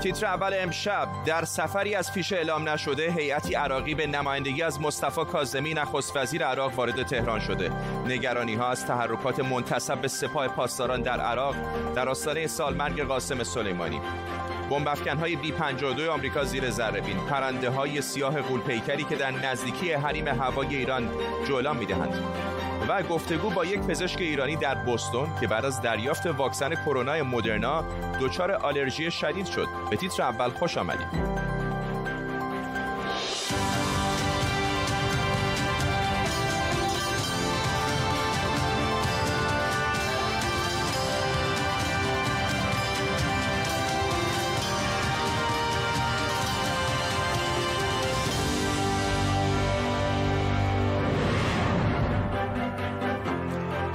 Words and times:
تیتر 0.00 0.26
اول 0.26 0.54
امشب. 0.58 1.08
در 1.26 1.44
سفری 1.44 1.94
از 1.94 2.12
پیش 2.12 2.32
اعلام 2.32 2.68
نشده 2.68 3.12
هیئتی 3.12 3.54
عراقی 3.54 3.94
به 3.94 4.06
نمایندگی 4.06 4.62
از 4.62 4.80
مصطفی 4.80 5.24
کاظمی 5.24 5.74
نخست 5.74 6.16
وزیر 6.16 6.44
عراق 6.44 6.74
وارد 6.74 7.02
تهران 7.02 7.40
شده. 7.40 7.70
نگرانی 8.06 8.54
ها 8.54 8.68
از 8.68 8.86
تحرکات 8.86 9.40
منتصب 9.40 10.00
به 10.00 10.08
سپاه 10.08 10.48
پاسداران 10.48 11.02
در 11.02 11.20
عراق 11.20 11.54
در 11.94 12.08
آستانه 12.08 12.46
سالمرگ 12.46 13.02
قاسم 13.02 13.42
سلیمانی. 13.44 14.00
بمب 14.70 14.88
های 14.88 15.36
بی 15.36 15.52
52 15.52 16.12
آمریکا 16.12 16.44
زیر 16.44 16.70
ذره 16.70 17.00
پرنده 17.30 17.70
های 17.70 18.02
سیاه 18.02 18.42
غولپیکری 18.42 19.04
که 19.04 19.16
در 19.16 19.30
نزدیکی 19.30 19.92
حریم 19.92 20.28
هوای 20.28 20.76
ایران 20.76 21.10
جولان 21.48 21.76
می‌دهند. 21.76 22.14
و 22.88 23.02
گفتگو 23.02 23.50
با 23.50 23.64
یک 23.64 23.80
پزشک 23.80 24.20
ایرانی 24.20 24.56
در 24.56 24.74
بوستون 24.74 25.28
که 25.40 25.46
بعد 25.46 25.64
از 25.64 25.82
دریافت 25.82 26.26
واکسن 26.26 26.74
کرونا 26.74 27.24
مدرنا 27.24 27.84
دچار 28.20 28.52
آلرژی 28.52 29.10
شدید 29.10 29.46
شد. 29.46 29.68
به 29.90 29.96
تیتر 29.96 30.22
اول 30.22 30.50
خوش 30.50 30.78
آمدید. 30.78 31.47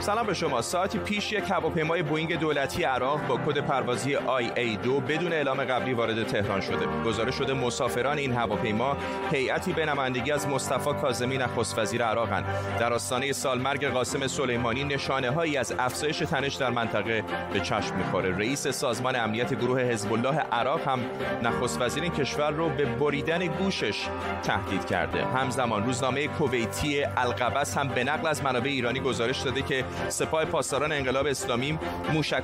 سلام 0.03 0.27
به 0.27 0.33
شما. 0.33 0.61
ساعتی 0.61 0.99
پیش 0.99 1.31
یک 1.31 1.43
هواپیمای 1.49 2.03
بوینگ 2.03 2.39
دولتی 2.39 2.83
عراق 2.83 3.27
با 3.27 3.37
کد 3.37 3.57
پروازی 3.57 4.15
IA2 4.15 4.87
بدون 4.87 5.33
اعلام 5.33 5.63
قبلی 5.63 5.93
وارد 5.93 6.27
تهران 6.27 6.61
شده. 6.61 6.85
گزارش 7.05 7.35
شده 7.35 7.53
مسافران 7.53 8.17
این 8.17 8.33
هواپیما 8.33 8.97
هیئتی 9.31 9.73
به 9.73 9.85
نمایندگی 9.85 10.31
از 10.31 10.47
مصطفی 10.47 10.93
کاظمی 11.01 11.37
نخست 11.37 11.79
وزیر 11.79 12.03
عراقند 12.03 12.45
در 12.79 12.93
آستانه 12.93 13.31
سالمرگ 13.31 13.85
قاسم 13.87 14.27
سلیمانی 14.27 14.83
نشانه 14.83 15.31
هایی 15.31 15.57
از 15.57 15.73
افزایش 15.79 16.17
تنش 16.17 16.55
در 16.55 16.69
منطقه 16.69 17.23
به 17.53 17.59
چشم 17.59 17.95
می‌خوره. 17.95 18.37
رئیس 18.37 18.67
سازمان 18.67 19.15
امنیت 19.15 19.53
گروه 19.53 19.81
حزب 19.81 20.13
الله 20.13 20.39
عراق 20.39 20.87
هم 20.87 20.99
نخست 21.43 21.81
وزیر 21.81 22.03
این 22.03 22.11
کشور 22.11 22.51
رو 22.51 22.69
به 22.69 22.85
بریدن 22.85 23.47
گوشش 23.47 24.07
تهدید 24.43 24.85
کرده. 24.85 25.25
همزمان 25.25 25.85
روزنامه 25.85 26.27
کویتی 26.27 27.03
القبس 27.03 27.77
هم 27.77 27.87
به 27.87 28.03
نقل 28.03 28.27
از 28.27 28.43
منابع 28.43 28.69
ایرانی 28.69 28.99
گزارش 28.99 29.39
داده 29.39 29.61
که 29.61 29.85
سپاه 30.09 30.45
پاسداران 30.45 30.91
انقلاب 30.91 31.25
اسلامی 31.27 31.79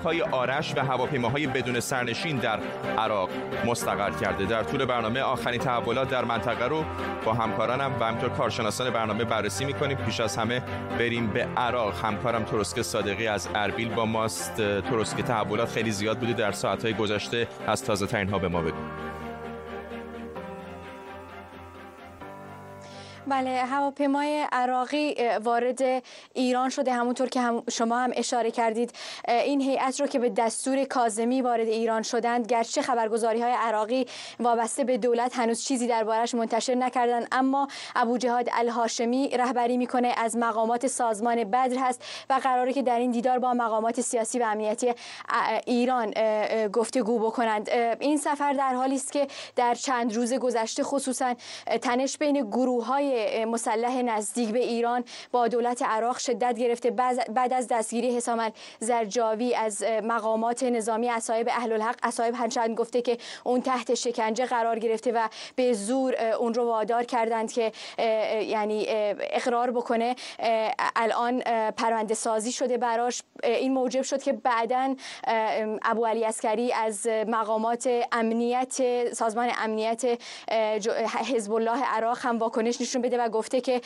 های 0.03 0.21
آرش 0.21 0.73
و 0.75 0.85
هواپیماهای 0.85 1.47
بدون 1.47 1.79
سرنشین 1.79 2.37
در 2.37 2.59
عراق 2.97 3.29
مستقر 3.65 4.11
کرده. 4.11 4.45
در 4.45 4.63
طول 4.63 4.85
برنامه 4.85 5.19
آخرین 5.19 5.59
تحولات 5.59 6.09
در 6.09 6.25
منطقه 6.25 6.65
رو 6.65 6.85
با 7.25 7.33
همکارانم 7.33 7.91
و 7.99 8.03
همینطور 8.03 8.29
کارشناسان 8.29 8.89
برنامه 8.89 9.23
بررسی 9.23 9.65
می‌کنیم. 9.65 9.97
پیش 9.97 10.19
از 10.19 10.37
همه 10.37 10.61
بریم 10.99 11.27
به 11.27 11.47
عراق. 11.57 12.05
همکارم 12.05 12.43
ترسک 12.43 12.81
صادقی 12.81 13.27
از 13.27 13.47
اربیل 13.55 13.89
با 13.89 14.05
ماست. 14.05 14.55
ترسک 14.57 15.21
تحولات 15.21 15.69
خیلی 15.69 15.91
زیاد 15.91 16.17
بوده 16.17 16.33
در 16.33 16.51
ساعتهای 16.51 16.93
گذشته. 16.93 17.47
از 17.67 17.83
تازه 17.83 18.07
ترین 18.07 18.29
ها 18.29 18.39
به 18.39 18.47
ما 18.47 18.61
بگو. 18.61 19.08
بله 23.29 23.49
هواپیمای 23.49 24.45
عراقی 24.51 25.15
وارد 25.43 26.03
ایران 26.33 26.69
شده. 26.69 26.93
همونطور 26.93 27.29
که 27.29 27.41
هم 27.41 27.63
شما 27.71 27.97
هم 27.97 28.11
اشاره 28.15 28.51
کردید 28.51 28.93
این 29.27 29.61
هیئت 29.61 30.01
رو 30.01 30.07
که 30.07 30.19
به 30.19 30.29
دستور 30.29 30.83
کاظمی 30.83 31.41
وارد 31.41 31.67
ایران 31.67 32.01
شدند 32.01 32.47
گرچه 32.47 32.81
خبرگزاری 32.81 33.41
های 33.41 33.51
عراقی 33.51 34.05
وابسته 34.39 34.83
به 34.83 34.97
دولت 34.97 35.37
هنوز 35.37 35.63
چیزی 35.63 35.87
دربارش 35.87 36.35
منتشر 36.35 36.75
نکردن 36.75 37.25
اما 37.31 37.67
ابو 37.95 38.17
جهاد 38.17 38.49
الهاشمی 38.53 39.29
رهبری 39.29 39.77
می‌کنه 39.77 40.13
از 40.17 40.37
مقامات 40.37 40.87
سازمان 40.87 41.43
بدر 41.43 41.77
هست 41.79 42.03
و 42.29 42.33
قراره 42.43 42.73
که 42.73 42.81
در 42.81 42.99
این 42.99 43.11
دیدار 43.11 43.39
با 43.39 43.53
مقامات 43.53 44.01
سیاسی 44.01 44.39
و 44.39 44.43
امنیتی 44.43 44.93
ایران 45.65 46.13
گفتگو 46.67 47.19
بکنند. 47.19 47.69
این 47.99 48.17
سفر 48.17 48.53
در 48.53 48.73
حالی 48.73 48.95
است 48.95 49.11
که 49.11 49.27
در 49.55 49.75
چند 49.75 50.15
روز 50.15 50.33
گذشته 50.33 50.83
خصوصا 50.83 51.35
تنش 51.81 52.17
بین 52.17 52.49
گروه 52.49 52.85
های 52.85 53.18
مسلح 53.45 54.01
نزدیک 54.01 54.49
به 54.49 54.59
ایران 54.59 55.03
با 55.31 55.47
دولت 55.47 55.81
عراق 55.81 56.17
شدت 56.17 56.57
گرفته. 56.57 56.91
بعد 57.29 57.53
از 57.53 57.67
دستگیری 57.67 58.15
حسام 58.15 58.51
زرجاوی 58.79 59.55
از 59.55 59.83
مقامات 60.03 60.63
نظامی 60.63 61.09
اصایب 61.09 61.47
اهل 61.51 61.73
الحق 61.73 61.95
اصایب 62.03 62.35
هنچند 62.35 62.77
گفته 62.77 63.01
که 63.01 63.17
اون 63.43 63.61
تحت 63.61 63.93
شکنجه 63.93 64.45
قرار 64.45 64.79
گرفته 64.79 65.11
و 65.11 65.27
به 65.55 65.73
زور 65.73 66.15
اون 66.39 66.53
رو 66.53 66.65
وادار 66.65 67.03
کردند 67.03 67.51
که 67.51 67.71
یعنی 68.43 68.85
اقرار 69.19 69.71
بکنه. 69.71 70.15
الان 70.95 71.39
پرونده 71.71 72.13
سازی 72.13 72.51
شده 72.51 72.77
براش. 72.77 73.21
این 73.43 73.73
موجب 73.73 74.01
شد 74.01 74.23
که 74.23 74.33
بعدا 74.33 74.95
ابو 75.81 76.05
علی 76.05 76.25
اسکری 76.25 76.73
از 76.73 77.07
مقامات 77.07 77.89
امنیت 78.11 78.81
سازمان 79.13 79.49
امنیت 79.57 80.19
حزب 81.33 81.53
الله 81.53 81.83
عراق 81.85 82.17
هم 82.21 82.37
واکنش 82.37 82.81
نشون 82.81 83.01
بده 83.09 83.23
و 83.23 83.29
گفته 83.29 83.61
که 83.61 83.81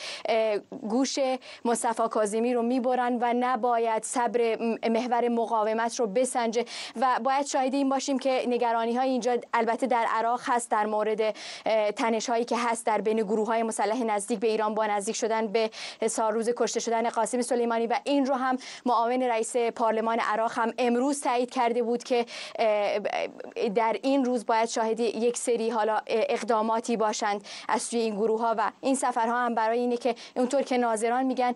گوش 0.88 1.18
مصطفی 1.64 2.08
کاظمی 2.10 2.54
رو 2.54 2.62
می‌برن 2.62 3.18
و 3.20 3.34
نباید 3.36 4.02
صبر 4.02 4.56
محور 4.88 5.28
مقاومت 5.28 6.00
رو 6.00 6.06
بسنجه. 6.06 6.64
و 7.00 7.20
باید 7.24 7.46
شاهد 7.46 7.74
این 7.74 7.88
باشیم 7.88 8.18
که 8.18 8.44
نگرانی 8.48 8.94
های 8.94 9.10
اینجا 9.10 9.36
البته 9.54 9.86
در 9.86 10.06
عراق 10.10 10.40
هست 10.44 10.70
در 10.70 10.86
مورد 10.86 11.34
تنش 11.96 12.30
هایی 12.30 12.44
که 12.44 12.56
هست 12.56 12.86
در 12.86 13.00
بین 13.00 13.16
گروه 13.16 13.46
های 13.46 13.62
مسلح 13.62 14.04
نزدیک 14.04 14.38
به 14.38 14.46
ایران 14.46 14.74
با 14.74 14.86
نزدیک 14.86 15.16
شدن 15.16 15.46
به 15.46 15.70
روز 16.32 16.50
کشته 16.56 16.80
شدن 16.80 17.08
قاسم 17.08 17.42
سلیمانی. 17.42 17.86
و 17.86 18.00
این 18.04 18.26
رو 18.26 18.34
هم 18.34 18.56
معاون 18.86 19.22
رئیس 19.22 19.56
پارلمان 19.56 20.18
عراق 20.18 20.52
هم 20.54 20.72
امروز 20.78 21.20
تایید 21.20 21.50
کرده 21.50 21.82
بود 21.82 22.04
که 22.04 22.26
در 23.74 23.96
این 24.02 24.24
روز 24.24 24.46
باید 24.46 24.68
شاهد 24.68 25.00
یک 25.00 25.36
سری 25.36 25.70
حالا 25.70 26.00
اقداماتی 26.06 26.96
باشند 26.96 27.44
از 27.68 27.82
سوی 27.82 28.00
این 28.00 28.14
گروه 28.14 28.40
ها 28.40 28.54
و 28.58 28.70
این 28.80 28.94
سفرها 29.04 29.46
هم 29.46 29.54
برای 29.54 29.78
اینه 29.78 29.96
که 29.96 30.14
اونطور 30.36 30.62
که 30.62 30.78
ناظران 30.78 31.24
میگن 31.26 31.52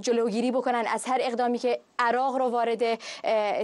جلوگیری 0.00 0.50
بکنن. 0.50 0.84
از 0.88 1.04
هر 1.04 1.18
اقدامی 1.20 1.58
که 1.58 1.80
عراق 1.98 2.36
رو 2.36 2.48
وارد 2.48 2.94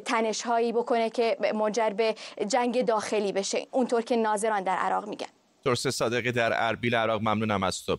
تنش 0.01 0.43
هایی 0.43 0.73
بکنه 0.73 1.11
که 1.11 1.37
منجر 1.55 1.91
به 1.91 2.15
جنگ 2.49 2.85
داخلی 2.85 3.33
بشه. 3.33 3.67
اونطور 3.71 4.03
که 4.03 4.17
ناظران 4.17 4.63
در 4.63 4.77
عراق 4.77 5.09
میگن. 5.09 5.27
درست 5.65 5.91
صادقی 5.91 6.33
در 6.33 6.51
اربیل 6.55 6.95
عراق 6.95 7.21
ممنونم 7.21 7.63
از 7.63 7.85
تو. 7.85 7.99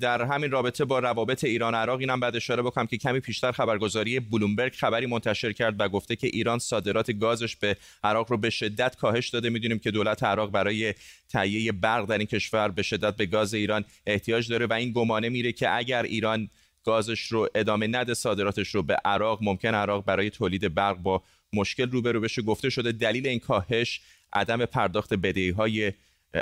در 0.00 0.22
همین 0.22 0.50
رابطه 0.50 0.84
با 0.84 0.98
روابط 0.98 1.44
ایران 1.44 1.74
عراق 1.74 2.00
اینم 2.00 2.20
بعد 2.20 2.36
اشاره 2.36 2.62
بکنم 2.62 2.86
که 2.86 2.96
کمی 2.96 3.20
پیشتر 3.20 3.52
خبرگزاری 3.52 4.20
بلومبرگ 4.20 4.72
خبری 4.72 5.06
منتشر 5.06 5.52
کرد 5.52 5.80
و 5.80 5.88
گفته 5.88 6.16
که 6.16 6.26
ایران 6.26 6.58
صادرات 6.58 7.10
گازش 7.10 7.56
به 7.56 7.76
عراق 8.04 8.30
رو 8.30 8.36
به 8.36 8.50
شدت 8.50 8.96
کاهش 8.96 9.28
داده. 9.28 9.50
می‌دونیم 9.50 9.78
که 9.78 9.90
دولت 9.90 10.22
عراق 10.22 10.50
برای 10.50 10.94
تهیه 11.28 11.72
برق 11.72 12.06
در 12.06 12.18
این 12.18 12.26
کشور 12.26 12.68
به 12.68 12.82
شدت 12.82 13.16
به 13.16 13.26
گاز 13.26 13.54
ایران 13.54 13.84
احتیاج 14.06 14.48
داره 14.48 14.66
و 14.66 14.72
این 14.72 14.92
گمانه 14.92 15.28
میره 15.28 15.52
که 15.52 15.76
اگر 15.76 16.02
ایران 16.02 16.48
گازش 16.84 17.20
رو 17.20 17.48
ادامه 17.54 17.86
نده 17.86 18.14
صادراتش 18.14 18.74
رو 18.74 18.82
به 18.82 18.96
عراق 19.04 19.38
ممکن 19.42 19.74
عراق 19.74 20.04
برای 20.04 20.30
تولید 20.30 20.74
برق 20.74 20.96
با 20.96 21.22
مشکل 21.52 21.90
روبرو 21.90 22.20
بشه. 22.20 22.42
گفته 22.42 22.70
شده 22.70 22.92
دلیل 22.92 23.26
این 23.26 23.38
کاهش 23.38 24.00
عدم 24.32 24.64
پرداخت 24.64 25.14
بدهی 25.14 25.50
های 25.50 25.92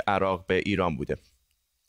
عراق 0.07 0.45
به 0.47 0.63
ایران 0.65 0.97
بوده. 0.97 1.17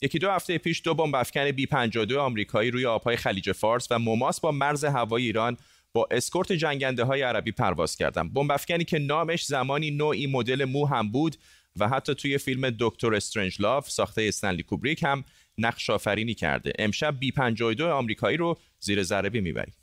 یکی 0.05 0.19
دو 0.19 0.31
هفته 0.31 0.57
پیش 0.57 0.81
دو 0.83 0.93
بمب 0.93 1.15
افکن 1.15 1.51
بی 1.51 1.65
52 1.65 2.19
آمریکایی 2.19 2.71
روی 2.71 2.85
آبهای 2.85 3.17
خلیج 3.17 3.51
فارس 3.51 3.87
و 3.91 3.99
مماس 3.99 4.39
با 4.39 4.51
مرز 4.51 4.85
هوای 4.85 5.23
ایران 5.23 5.57
با 5.93 6.07
اسکورت 6.11 6.51
جنگنده 6.51 7.03
های 7.03 7.21
عربی 7.21 7.51
پرواز 7.51 7.95
کردند. 7.95 8.33
بمب 8.33 8.51
افکنی 8.51 8.83
که 8.83 8.99
نامش 8.99 9.45
زمانی 9.45 9.91
نوعی 9.91 10.27
مدل 10.27 10.65
مو 10.65 10.85
هم 10.85 11.11
بود 11.11 11.35
و 11.79 11.89
حتی 11.89 12.15
توی 12.15 12.37
فیلم 12.37 12.75
دکتر 12.79 13.15
استرنج 13.15 13.61
لاف 13.61 13.89
ساخته 13.89 14.21
استنلی 14.21 14.63
کوبریک 14.63 15.03
هم 15.03 15.23
نقش 15.57 15.89
آفرینی 15.89 16.33
کرده. 16.33 16.73
امشب 16.79 17.19
بی 17.19 17.31
52 17.31 17.91
آمریکایی 17.91 18.37
رو 18.37 18.57
زیر 18.79 19.03
ذره‌بین 19.03 19.41
می‌بریم. 19.41 19.73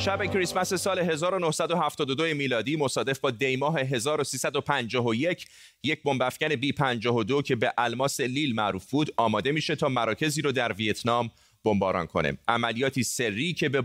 شب 0.00 0.24
کریسمس 0.24 0.74
سال 0.74 0.98
1972 0.98 2.24
میلادی 2.24 2.76
مصادف 2.76 3.18
با 3.18 3.30
دیماه 3.30 3.80
1351 3.80 5.46
یک 5.84 6.02
بمب 6.02 6.22
افکن 6.22 6.48
بی 6.48 6.72
52 6.72 7.42
که 7.42 7.56
به 7.56 7.72
الماس 7.78 8.20
لیل 8.20 8.54
معروف 8.54 8.90
بود 8.90 9.14
آماده 9.16 9.52
میشه 9.52 9.76
تا 9.76 9.88
مراکزی 9.88 10.42
رو 10.42 10.52
در 10.52 10.72
ویتنام 10.72 11.30
بمباران 11.64 12.06
کنه 12.06 12.38
عملیاتی 12.48 13.02
سری 13.02 13.52
که 13.52 13.68
به 13.68 13.82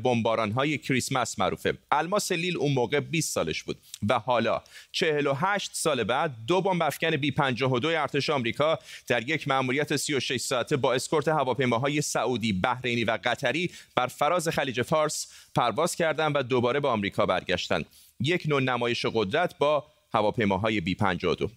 های 0.56 0.78
کریسمس 0.78 1.40
معروفه. 1.40 1.78
الماس 1.92 2.32
لیل 2.32 2.58
اون 2.58 2.72
موقع 2.72 3.00
20 3.00 3.34
سالش 3.34 3.64
بود. 3.64 3.78
و 4.10 4.20
حالا 4.20 4.62
48 4.92 5.72
سال 5.74 6.04
بعد 6.04 6.36
دو 6.48 6.62
بمب 6.62 6.84
افکن 6.84 7.18
بی 7.18 7.32
52 7.32 7.88
ارتش 7.88 8.30
آمریکا 8.30 8.80
در 9.08 9.30
یک 9.30 9.48
مأموریت 9.48 9.96
36 9.96 10.42
ساعته 10.42 10.78
با 10.78 10.94
اسکورت 10.94 11.28
هواپیماهای 11.28 12.02
سعودی، 12.02 12.54
بحرینی 12.54 13.04
و 13.04 13.20
قطری 13.24 13.72
بر 13.96 14.08
فراز 14.08 14.50
خلیج 14.50 14.82
فارس 14.82 15.28
پرواز 15.56 15.96
کردند 15.96 16.36
و 16.36 16.44
دوباره 16.44 16.80
به 16.80 16.88
آمریکا 16.88 17.26
برگشتند. 17.26 17.86
یک 18.20 18.44
نوع 18.48 18.62
نمایش 18.62 19.06
قدرت 19.06 19.58
با 19.58 19.86
هواپیماهای 20.14 20.82
بی 20.82 20.96
52 20.96 21.50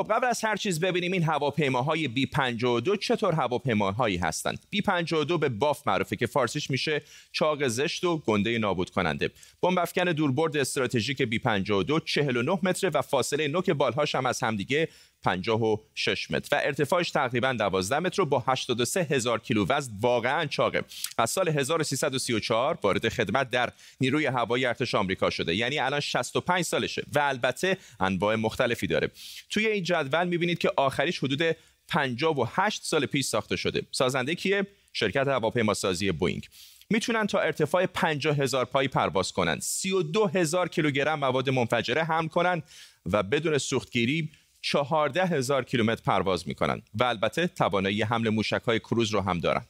خب 0.00 0.12
قبل 0.12 0.26
از 0.26 0.44
هر 0.44 0.56
چیز 0.56 0.80
ببینیم 0.80 1.12
این 1.12 1.22
هواپیماهای 1.22 2.08
بی 2.08 2.26
52 2.26 2.96
چطور 2.96 3.34
هواپیماهایی 3.34 4.16
هستند. 4.16 4.66
بی 4.70 4.82
52 4.82 5.38
به 5.38 5.48
باف 5.48 5.88
معروفه 5.88 6.16
که 6.16 6.26
فارسیش 6.26 6.70
میشه 6.70 7.02
چاق 7.32 7.68
زشت 7.68 8.04
و 8.04 8.18
گنده 8.18 8.58
نابود 8.58 8.90
کننده 8.90 9.30
بمب 9.62 9.78
افکن 9.78 10.04
دوربرد 10.04 10.56
استراتژیک 10.56 11.22
بی 11.22 11.38
52 11.38 12.00
49 12.00 12.58
متر 12.62 12.90
و 12.94 13.02
فاصله 13.02 13.48
نوک 13.48 13.70
بالهاش 13.70 14.14
هم 14.14 14.26
از 14.26 14.42
همدیگه 14.42 14.88
56 15.22 16.30
متر. 16.30 16.56
و 16.56 16.60
ارتفاعش 16.64 17.10
تقریبا 17.10 17.52
12 17.52 17.98
متر 17.98 18.24
با 18.24 18.44
83 18.46 19.02
هزار 19.10 19.40
کیلو 19.40 19.66
وزن 19.68 19.92
واقعا 20.00 20.46
چاقه. 20.46 20.82
از 21.18 21.30
سال 21.30 21.48
1334 21.48 22.78
وارد 22.82 23.08
خدمت 23.08 23.50
در 23.50 23.72
نیروی 24.00 24.26
هوایی 24.26 24.66
ارتش 24.66 24.94
آمریکا 24.94 25.30
شده. 25.30 25.54
یعنی 25.54 25.78
الان 25.78 26.00
65 26.00 26.64
سالشه 26.64 27.02
و 27.14 27.18
البته 27.18 27.76
انواع 28.00 28.34
مختلفی 28.34 28.86
داره. 28.86 29.10
توی 29.50 29.66
این 29.66 29.82
جدول 29.82 30.28
می‌بینید 30.28 30.58
که 30.58 30.70
آخریش 30.76 31.18
حدود 31.18 31.56
58 31.88 32.84
سال 32.84 33.06
پیش 33.06 33.26
ساخته 33.26 33.56
شده. 33.56 33.82
سازنده 33.90 34.34
کیه؟ 34.34 34.66
شرکت 34.92 35.28
هواپیماسازی 35.28 36.12
بوینگ. 36.12 36.48
می‌تونن 36.90 37.26
تا 37.26 37.40
ارتفاع 37.40 37.86
50 37.86 38.36
هزار 38.36 38.64
پایی 38.64 38.88
پرواز 38.88 39.32
کنند 39.32 39.60
32 39.60 40.26
هزار 40.26 40.68
کیلوگرم 40.68 41.18
مواد 41.18 41.50
منفجره 41.50 42.04
حمل 42.04 42.28
کنند 42.28 42.62
و 43.06 43.22
بدون 43.22 43.58
سوختگیری 43.58 44.30
چهارده 44.60 45.26
هزار 45.26 45.64
کیلومتر 45.64 46.02
پرواز 46.06 46.48
می‌کنن 46.48 46.82
و 46.94 47.04
البته 47.04 47.46
توانایی 47.46 48.02
حمل 48.02 48.28
موشک 48.28 48.62
های 48.66 48.78
کروز 48.78 49.10
رو 49.10 49.20
هم 49.20 49.40
دارن 49.40 49.64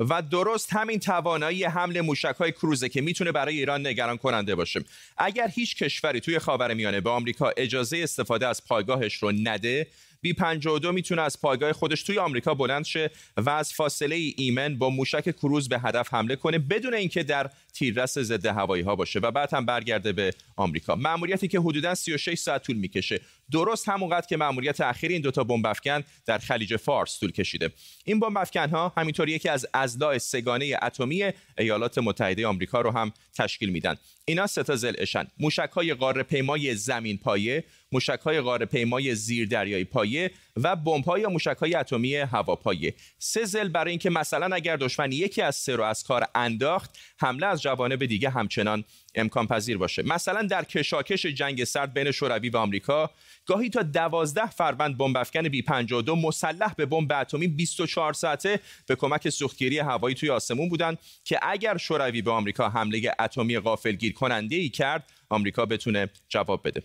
و 0.00 0.22
درست 0.22 0.72
همین 0.72 0.98
توانایی 0.98 1.64
حمل 1.64 2.00
موشک 2.00 2.34
های 2.38 2.52
کروزه 2.52 2.88
که 2.88 3.00
می‌تونه 3.00 3.32
برای 3.32 3.58
ایران 3.58 3.86
نگران 3.86 4.16
کننده 4.16 4.54
باشه. 4.54 4.80
اگر 5.18 5.48
هیچ 5.48 5.76
کشوری 5.76 6.20
توی 6.20 6.38
خاورمیانه 6.38 7.00
به 7.00 7.10
آمریکا 7.10 7.52
اجازه 7.56 7.98
استفاده 7.98 8.46
از 8.46 8.64
پایگاهش 8.64 9.14
رو 9.14 9.32
نده 9.32 9.86
بی 10.26 10.32
52 10.32 10.92
می‌تونه 10.92 11.22
از 11.22 11.40
پایگاه 11.40 11.72
خودش 11.72 12.02
توی 12.02 12.18
آمریکا 12.18 12.54
بلند 12.54 12.84
شه 12.84 13.10
و 13.36 13.50
از 13.50 13.72
فاصله 13.72 14.16
ایمن 14.36 14.78
با 14.78 14.90
موشک 14.90 15.30
کروز 15.30 15.68
به 15.68 15.78
هدف 15.78 16.14
حمله 16.14 16.36
کنه 16.36 16.58
بدون 16.58 16.94
اینکه 16.94 17.22
در 17.22 17.50
تیررس 17.72 18.18
ضد 18.18 18.46
هوایی 18.46 18.82
ها 18.82 18.96
باشه. 18.96 19.18
و 19.18 19.30
بعد 19.30 19.54
هم 19.54 19.66
برگرده 19.66 20.12
به 20.12 20.34
آمریکا. 20.56 20.94
مأموریتی 20.94 21.48
که 21.48 21.60
حدودا 21.60 21.94
36 21.94 22.38
ساعت 22.38 22.62
طول 22.62 22.76
می‌کشه. 22.76 23.20
درست 23.52 23.88
همونقدر 23.88 24.26
که 24.26 24.36
مأموریت 24.36 24.80
اخیر 24.80 25.10
این 25.10 25.22
دوتا 25.22 25.44
بمب 25.44 25.66
افکن 25.66 26.02
در 26.26 26.38
خلیج 26.38 26.76
فارس 26.76 27.20
طول 27.20 27.32
کشیده. 27.32 27.70
این 28.04 28.20
بمب 28.20 28.38
افکن 28.38 28.70
ها 28.70 28.92
همینطور 28.96 29.28
یکی 29.28 29.48
از 29.48 29.66
ازلاع 29.74 30.18
سگانه 30.18 30.78
اتمی 30.82 31.32
ایالات 31.58 31.98
متحده 31.98 32.46
آمریکا 32.46 32.80
رو 32.80 32.90
هم 32.90 33.12
تشکیل 33.34 33.70
میدن. 33.70 33.96
اینا 34.28 34.46
سه 34.46 34.62
تا 34.62 34.76
اشن 34.98 35.24
موشک 35.38 35.70
های 35.72 35.94
قاره 35.94 36.22
پیمای 36.22 36.74
زمین 36.74 37.18
پایه 37.18 37.64
موشک 37.92 38.20
های 38.24 38.40
قاره 38.40 38.66
پیمای 38.66 39.14
زیر 39.14 39.48
دریایی 39.48 39.84
پایه 39.84 40.30
و 40.56 40.76
بمب 40.76 41.18
یا 41.18 41.28
موشک 41.28 41.56
های 41.60 41.74
اتمی 41.74 42.16
هواپایه 42.16 42.94
سه 43.18 43.44
زل 43.44 43.68
برای 43.68 43.90
اینکه 43.90 44.10
مثلا 44.10 44.56
اگر 44.56 44.76
دشمن 44.76 45.12
یکی 45.12 45.42
از 45.42 45.56
سه 45.56 45.76
رو 45.76 45.84
از 45.84 46.04
کار 46.04 46.24
انداخت 46.34 46.98
حمله 47.18 47.46
از 47.46 47.62
جوانب 47.62 48.04
دیگه 48.04 48.30
همچنان 48.30 48.84
امکان 49.16 49.46
پذیر 49.46 49.78
باشه. 49.78 50.02
مثلا 50.02 50.42
در 50.42 50.64
کشاکش 50.64 51.26
جنگ 51.26 51.64
سرد 51.64 51.94
بین 51.94 52.10
شوروی 52.10 52.48
و 52.48 52.56
آمریکا 52.56 53.10
گاهی 53.46 53.70
تا 53.70 53.82
دوازده 53.82 54.46
فروند 54.46 54.98
بمب 54.98 55.16
افکن 55.16 55.48
بی 55.48 55.62
52 55.62 56.16
مسلح 56.16 56.74
به 56.74 56.86
بمب 56.86 57.12
اتمی 57.12 57.48
24 57.48 58.12
ساعته 58.12 58.60
به 58.86 58.96
کمک 58.96 59.28
سوختگیری 59.28 59.78
هوایی 59.78 60.14
توی 60.14 60.30
آسمون 60.30 60.68
بودند 60.68 60.98
که 61.24 61.38
اگر 61.42 61.76
شوروی 61.76 62.22
به 62.22 62.30
آمریکا 62.30 62.68
حمله 62.68 63.12
اتمی 63.20 63.58
غافلگیر 63.58 64.12
کننده 64.12 64.56
ای 64.56 64.68
کرد 64.68 65.04
آمریکا 65.30 65.66
بتونه 65.66 66.08
جواب 66.28 66.68
بده. 66.68 66.82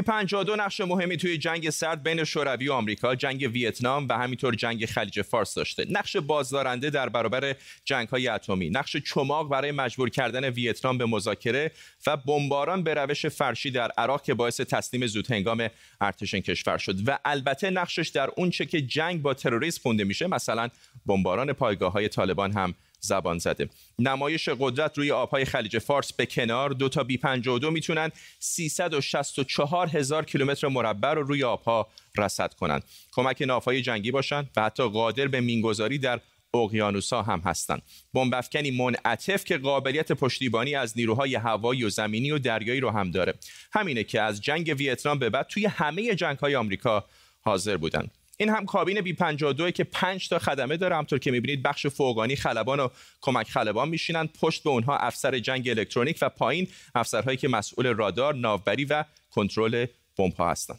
بی 0.00 0.04
52 0.04 0.56
نقش 0.56 0.80
مهمی 0.80 1.16
توی 1.16 1.38
جنگ 1.38 1.70
سرد 1.70 2.02
بین 2.02 2.24
شوروی 2.24 2.68
و 2.68 2.72
آمریکا، 2.72 3.14
جنگ 3.14 3.50
ویتنام 3.52 4.08
و 4.08 4.12
همینطور 4.12 4.54
جنگ 4.54 4.86
خلیج 4.86 5.22
فارس 5.22 5.54
داشته. 5.54 5.86
نقش 5.90 6.16
بازدارنده 6.16 6.90
در 6.90 7.08
برابر 7.08 7.56
جنگ 7.84 8.08
های 8.08 8.28
اتمی، 8.28 8.70
نقش 8.70 8.96
چماق 8.96 9.48
برای 9.48 9.72
مجبور 9.72 10.10
کردن 10.10 10.44
ویتنام 10.44 10.98
به 10.98 11.06
مذاکره 11.06 11.70
و 12.06 12.16
بمباران 12.16 12.82
به 12.82 12.94
روش 12.94 13.26
فرشی 13.26 13.70
در 13.70 13.90
عراق 13.98 14.22
که 14.22 14.34
باعث 14.34 14.60
تسلیم 14.60 15.06
زود 15.06 15.30
هنگام 15.30 15.68
ارتش 16.00 16.34
کشور 16.34 16.78
شد 16.78 17.08
و 17.08 17.18
البته 17.24 17.70
نقشش 17.70 18.08
در 18.08 18.30
اونچه 18.36 18.66
که 18.66 18.80
جنگ 18.80 19.22
با 19.22 19.34
تروریسم 19.34 19.82
خونده 19.82 20.04
میشه، 20.04 20.26
مثلا 20.26 20.68
بمباران 21.06 21.52
پایگاه 21.52 21.92
های 21.92 22.08
طالبان 22.08 22.52
هم 22.52 22.74
زبان 23.00 23.38
زده. 23.38 23.68
نمایش 23.98 24.48
قدرت 24.48 24.98
روی 24.98 25.12
آبهای 25.12 25.44
خلیج 25.44 25.78
فارس 25.78 26.12
به 26.12 26.26
کنار 26.26 26.70
دو 26.70 26.88
تا 26.88 27.04
بی 27.04 27.16
52 27.16 27.70
می‌تونن 27.70 28.10
364 28.38 29.88
هزار 29.88 30.24
کیلومتر 30.24 30.68
مربع 30.68 31.12
رو 31.12 31.22
روی 31.22 31.44
آبها 31.44 31.88
رصد 32.18 32.54
کنند 32.54 32.84
کمک 33.12 33.42
نافهای 33.46 33.82
جنگی 33.82 34.10
باشند 34.10 34.50
و 34.56 34.62
حتی 34.62 34.88
قادر 34.88 35.28
به 35.28 35.40
مینگذاری 35.40 35.98
در 35.98 36.20
اقیانوسا 36.54 37.22
هم 37.22 37.40
هستند 37.40 37.82
بمبافکنی 38.14 38.70
منعطف 38.70 39.44
که 39.44 39.58
قابلیت 39.58 40.12
پشتیبانی 40.12 40.74
از 40.74 40.92
نیروهای 40.96 41.34
هوایی 41.34 41.84
و 41.84 41.88
زمینی 41.88 42.30
و 42.30 42.38
دریایی 42.38 42.80
رو 42.80 42.90
هم 42.90 43.10
داره. 43.10 43.34
همینه 43.72 44.04
که 44.04 44.20
از 44.20 44.40
جنگ 44.40 44.74
ویتنام 44.78 45.18
به 45.18 45.30
بعد 45.30 45.46
توی 45.46 45.66
همه 45.66 46.14
جنگ 46.14 46.38
های 46.38 46.56
آمریکا 46.56 47.04
حاضر 47.40 47.76
بودند 47.76 48.10
این 48.40 48.48
هم 48.48 48.66
کابین 48.66 49.00
بی 49.00 49.12
52 49.12 49.70
که 49.70 49.84
5 49.84 50.28
تا 50.28 50.38
خدمه 50.38 50.76
داره 50.76 50.96
همطور 50.96 51.18
که 51.18 51.30
می‌بینید 51.30 51.62
بخش 51.62 51.86
فوقانی 51.86 52.36
خلبان 52.36 52.80
و 52.80 52.88
کمک 53.20 53.50
خلبان 53.50 53.88
میشینن 53.88 54.26
پشت 54.40 54.62
به 54.62 54.70
اونها 54.70 54.96
افسر 54.96 55.38
جنگ 55.38 55.68
الکترونیک 55.68 56.18
و 56.22 56.28
پایین 56.28 56.68
افسرهایی 56.94 57.36
که 57.36 57.48
مسئول 57.48 57.86
رادار، 57.86 58.34
ناوبری 58.34 58.84
و 58.84 59.04
کنترل 59.30 59.86
بمب 60.18 60.34
ها 60.34 60.50
هستند. 60.50 60.78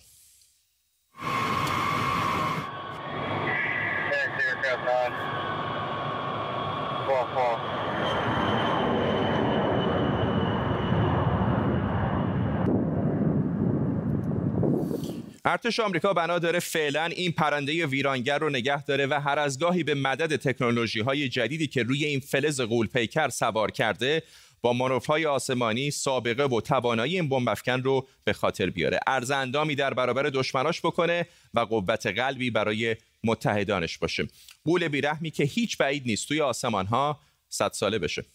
ارتش 15.46 15.80
آمریکا 15.80 16.14
بنا 16.14 16.40
داره 16.40 16.60
فعلا 16.60 17.06
این 17.06 17.32
پرنده 17.32 17.86
ویرانگر 17.86 18.40
رو 18.40 18.50
نگه 18.50 18.84
داره 18.84 19.08
و 19.08 19.14
هر 19.14 19.40
از 19.40 19.60
گاهی 19.60 19.84
به 19.84 19.94
مدد 19.94 20.36
تکنولوژی 20.36 21.00
های 21.00 21.30
جدیدی 21.30 21.68
که 21.68 21.84
روی 21.84 22.06
این 22.06 22.20
فلز 22.20 22.62
پیکر 22.94 23.30
سوار 23.30 23.72
کرده 23.72 24.24
با 24.62 24.74
مانوف 24.74 25.06
های 25.06 25.26
آسمانی 25.26 25.92
سابقه 25.92 26.44
و 26.44 26.62
توانایی 26.62 27.16
این 27.16 27.30
بمب 27.30 27.56
رو 27.68 28.08
به 28.24 28.34
خاطر 28.34 28.70
بیاره. 28.70 29.00
ارزندامی 29.08 29.76
در 29.76 29.94
برابر 29.94 30.24
دشمناش 30.24 30.80
بکنه 30.80 31.28
و 31.54 31.60
قوت 31.60 32.08
قلبی 32.08 32.50
برای 32.50 32.96
متحدانش 33.24 33.98
باشه. 33.98 34.28
قول 34.66 34.88
بیرحمی 34.88 35.32
که 35.32 35.44
هیچ 35.44 35.78
بعید 35.78 36.04
نیست 36.06 36.28
توی 36.28 36.42
آسمان 36.42 36.86
ها 36.86 37.20
صد 37.50 37.72
ساله 37.72 38.00
بشه. 38.00 38.26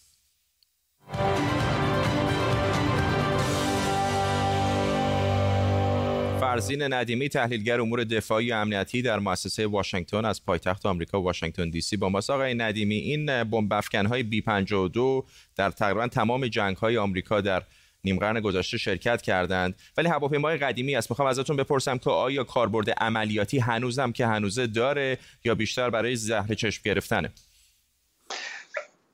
فرزین 6.46 6.92
ندیمی 6.92 7.28
تحلیلگر 7.28 7.80
امور 7.80 8.04
دفاعی 8.04 8.52
و 8.52 8.54
امنیتی 8.54 9.02
در 9.02 9.18
مؤسسه 9.18 9.66
واشنگتن 9.66 10.24
از 10.24 10.44
پایتخت 10.44 10.86
آمریکا 10.86 11.22
واشنگتن 11.22 11.70
دی 11.70 11.80
سی 11.80 11.96
با 11.96 12.08
ماست. 12.08 12.30
آقای 12.30 12.54
ندیمی 12.54 12.94
این 12.94 13.44
بمب 13.44 13.72
های 13.94 14.22
بی 14.22 14.40
52 14.40 15.26
در 15.56 15.70
تقریبا 15.70 16.08
تمام 16.08 16.46
جنگ 16.46 16.76
های 16.76 16.96
آمریکا 16.96 17.40
در 17.40 17.62
نیم 18.04 18.18
قرن 18.18 18.40
گذشته 18.40 18.78
شرکت 18.78 19.22
کردند. 19.22 19.74
ولی 19.96 20.08
هواپیمای 20.08 20.56
قدیمی 20.56 20.96
است. 20.96 21.10
می‌خوام 21.10 21.28
ازتون 21.28 21.56
بپرسم 21.56 21.98
که 21.98 22.10
آیا 22.10 22.44
کاربرد 22.44 22.90
عملیاتی 22.90 23.58
هنوزم 23.58 24.12
که 24.12 24.26
هنوزه 24.26 24.66
داره 24.66 25.18
یا 25.44 25.54
بیشتر 25.54 25.90
برای 25.90 26.16
زهر 26.16 26.54
چشم 26.54 26.82
گرفتنه؟ 26.84 27.32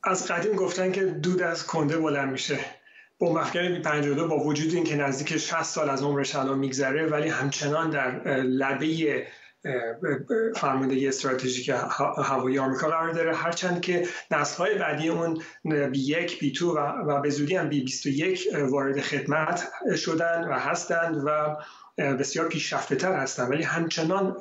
از 0.04 0.26
قدیم 0.28 0.52
گفتن 0.52 0.92
که 0.92 1.04
دود 1.04 1.42
از 1.42 1.66
کنده 1.66 1.98
بلند 1.98 2.32
میشه. 2.32 2.58
بمب 3.22 3.36
افکن 3.36 3.82
52 3.82 4.28
با 4.28 4.38
وجود 4.38 4.74
اینکه 4.74 4.96
نزدیک 4.96 5.36
60 5.36 5.62
سال 5.62 5.90
از 5.90 6.02
عمرش 6.02 6.36
الان 6.36 6.58
میگذره 6.58 7.06
ولی 7.06 7.28
همچنان 7.28 7.90
در 7.90 8.36
لبه 8.42 9.26
فرماندهی 10.56 11.08
استراتژیک 11.08 11.70
هوایی 12.24 12.58
آمریکا 12.58 12.88
قرار 12.88 13.10
داره. 13.10 13.36
هرچند 13.36 13.80
که 13.80 14.06
نسل 14.30 14.56
های 14.56 14.78
بعدی 14.78 15.08
اون 15.08 15.42
بی 15.64 15.98
یک 15.98 16.38
بی 16.38 16.52
تو 16.52 16.78
و 16.78 17.20
به 17.20 17.30
زودی 17.30 17.56
هم 17.56 17.68
بی 17.68 17.84
21 17.84 18.48
وارد 18.68 19.00
خدمت 19.00 19.68
شدن 19.96 20.48
و 20.48 20.52
هستند 20.52 21.22
و 21.26 21.56
بسیار 21.98 22.48
پیشرفته 22.48 22.96
تر 22.96 23.12
هستن. 23.12 23.48
ولی 23.48 23.62
همچنان 23.62 24.36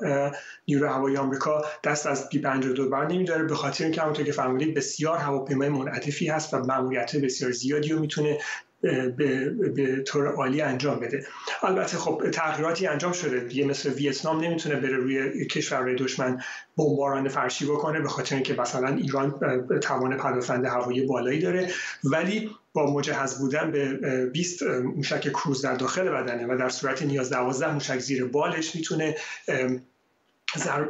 نیروی 0.68 0.90
هوایی 0.90 1.18
آمریکا 1.18 1.62
دست 1.84 2.08
از 2.08 2.30
بی 2.30 2.40
52 2.40 2.90
بر 2.90 3.08
نمیداره 3.08 3.44
به 3.44 3.56
خاطر 3.56 3.84
اینکه 3.84 4.02
همونطور 4.02 4.26
که 4.26 4.32
فرمودید 4.32 4.74
بسیار 4.74 5.18
هواپیمای 5.18 5.70
منعطفی 5.70 6.28
هست 6.28 6.54
و 6.54 6.58
ماموریت 6.58 7.16
بسیار 7.16 7.52
زیادی 7.52 7.90
رو 7.90 8.00
می‌تونه 8.00 8.38
به, 8.82 9.50
به 9.76 10.02
طور 10.02 10.28
عالی 10.28 10.62
انجام 10.62 11.00
بده. 11.00 11.26
البته 11.64 11.98
خب 11.98 12.24
تغییراتی 12.32 12.88
انجام 12.88 13.12
شده. 13.12 13.40
دیگه 13.40 13.66
مثل 13.66 13.90
ویتنام 13.94 14.44
نمی‌تونه 14.44 14.76
بره 14.76 14.96
روی 14.96 15.46
کشورهای 15.46 15.96
دشمن 15.96 16.42
بمباران 16.78 17.28
فرشی 17.28 17.66
بکنه 17.66 18.00
به 18.00 18.10
خاطر 18.10 18.36
اینکه 18.36 18.54
مثلا 18.54 18.88
ایران 18.88 19.40
توان 19.80 20.18
پدافند 20.18 20.66
هوایی 20.66 21.06
بالایی 21.06 21.40
داره. 21.40 21.70
ولی 22.04 22.50
با 22.74 22.94
مجهز 22.94 23.40
بودن 23.40 23.72
به 23.72 24.26
20 24.26 24.64
موشک 24.64 25.30
کروز 25.30 25.62
در 25.62 25.76
داخل 25.76 26.10
بدنه 26.10 26.54
و 26.54 26.58
در 26.58 26.70
صورت 26.70 27.02
نیاز 27.02 27.30
12 27.30 27.74
موشک 27.74 28.00
زیر 28.00 28.26
بالش 28.26 28.76
می‌تونه 28.76 29.16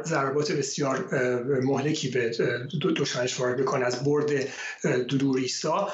ضربات 0.04 0.52
بسیار 0.52 1.08
مهلکی 1.62 2.08
به 2.08 2.30
دشمنش 2.96 3.40
وارد 3.40 3.56
بکنه 3.56 3.84
از 3.84 4.04
برد 4.04 4.30
دور 5.08 5.38
ایسا 5.38 5.88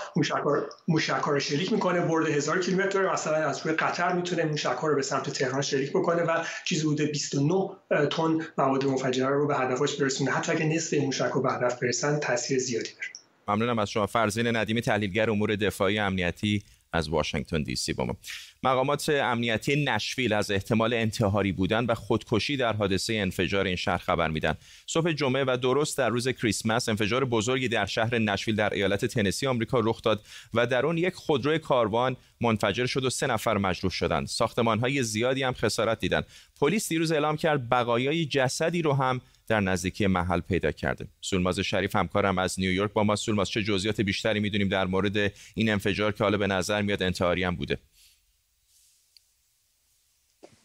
موشکار 0.88 1.32
رو 1.32 1.40
شریک 1.40 1.72
می‌کنه 1.72 2.00
برد 2.00 2.28
هزار 2.28 2.60
کیلومتر. 2.60 3.12
مثلا 3.12 3.37
از 3.37 3.66
روی 3.66 3.75
قطر 3.75 4.12
می‌تونه 4.12 4.44
موشکار 4.44 4.90
رو 4.90 4.96
به 4.96 5.02
سمت 5.02 5.30
تهران 5.30 5.62
شریک 5.62 5.90
بکنه 5.90 6.22
و 6.22 6.44
چیزی 6.64 6.84
بوده 6.84 7.06
29 7.06 7.70
تن 8.10 8.38
مواد 8.58 8.84
منفجره 8.84 9.28
رو 9.28 9.46
به 9.46 9.56
هدفش 9.56 9.94
برسونه. 9.94 10.30
حتی 10.30 10.52
اگه 10.52 10.66
نصف 10.66 10.92
این 10.92 11.04
موشک 11.04 11.30
رو 11.34 11.42
به 11.42 11.52
هدف 11.52 11.82
برسن 11.82 12.20
تاثیر 12.20 12.58
زیادی 12.58 12.90
داره. 12.90 13.08
ممنونم 13.48 13.78
از 13.78 13.90
شما. 13.90 14.06
فرزین 14.06 14.56
ندیمی 14.56 14.80
تحلیلگر 14.80 15.30
امور 15.30 15.56
دفاعی 15.56 15.98
امنیتی 15.98 16.62
از 16.92 17.09
واشنگتن 17.09 17.62
دی 17.62 17.76
سی 17.76 17.92
با 17.92 18.04
ما. 18.04 18.16
مقامات 18.62 19.09
امنیتی 19.09 19.85
نشویل 19.85 20.33
از 20.33 20.50
احتمال 20.50 20.95
انتحاری 20.95 21.52
بودن 21.52 21.85
و 21.85 21.95
خودکشی 21.95 22.57
در 22.57 22.73
حادثه 22.73 23.14
انفجار 23.14 23.66
این 23.66 23.76
شهر 23.76 23.99
خبر 23.99 24.28
میدن. 24.28 24.54
صبح 24.87 25.12
جمعه 25.12 25.45
و 25.47 25.57
درست 25.62 25.99
در 25.99 26.09
روز 26.09 26.28
کریسمس 26.28 26.88
انفجار 26.88 27.25
بزرگی 27.25 27.68
در 27.68 27.87
شهر 27.87 28.18
نشویل 28.18 28.57
در 28.57 28.75
ایالت 28.75 29.04
تنسی 29.04 29.47
آمریکا 29.47 29.80
رخ 29.80 30.02
داد 30.02 30.26
و 30.54 30.66
در 30.66 30.87
اون 30.87 30.99
یک 30.99 31.14
خودروی 31.14 31.59
کاروان 31.59 32.16
منفجر 32.40 32.87
شد 32.87 33.04
و 33.04 33.11
سه 33.11 33.26
نفر 33.26 33.59
مجروح 33.59 33.92
شدند. 33.92 34.26
ساختمان 34.26 34.78
های 34.78 35.02
زیادی 35.02 35.42
هم 35.42 35.52
خسارت 35.52 35.99
دیدن. 36.00 36.23
پلیس 36.61 36.88
دیروز 36.88 37.12
اعلام 37.12 37.37
کرد 37.37 37.68
بقایای 37.68 38.26
جسدی 38.26 38.83
رو 38.83 38.92
هم 38.92 39.21
در 39.48 39.60
نزدیکی 39.60 40.06
محل 40.06 40.40
پیدا 40.40 40.72
کرده. 40.72 41.08
سولماز 41.20 41.60
شریف 41.60 41.96
همکارم 41.96 42.38
از 42.38 42.60
نیویورک 42.60 42.92
با 42.92 43.04
ما. 43.04 43.16
سولماز 43.16 43.50
چه 43.50 43.62
جزئیات 43.62 44.00
بیشتری 44.00 44.40
می‌دونیم 44.40 44.68
در 44.68 44.86
مورد 44.86 45.32
این 45.54 45.70
انفجار 45.70 46.12
که 46.12 46.24
حالا 46.24 46.38
به 46.38 46.46
نظر 46.46 46.82
میاد 46.82 47.02
انتحاری 47.02 47.44
هم 47.44 47.56
بوده؟ 47.56 47.78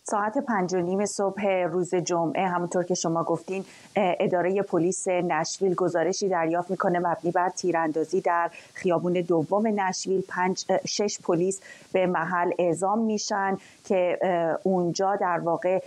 ساعت 0.06 0.38
پنج 0.38 0.74
و 0.74 0.78
نیم 0.82 1.06
صبح 1.06 1.48
روز 1.48 1.96
جمعه 1.96 2.48
همونطور 2.48 2.84
که 2.84 2.94
شما 2.94 3.24
گفتین 3.24 3.66
اداره 3.96 4.62
پلیس 4.62 5.08
نشویل 5.08 5.76
گزارشی 5.76 6.30
دریافت 6.30 6.72
می‌کنه 6.72 7.00
مبنی 7.00 7.32
بر 7.32 7.50
تیراندازی 7.50 8.22
در 8.22 8.52
خیابون 8.74 9.14
دوم 9.14 9.68
نشویل. 9.68 10.22
پنج 10.30 10.66
شش 10.88 11.20
پلیس 11.24 11.62
به 11.94 12.08
محل 12.08 12.52
اعزام 12.60 13.00
میشن 13.00 13.58
که 13.86 14.20
اونجا 14.64 15.16
در 15.16 15.40
واقع 15.40 15.80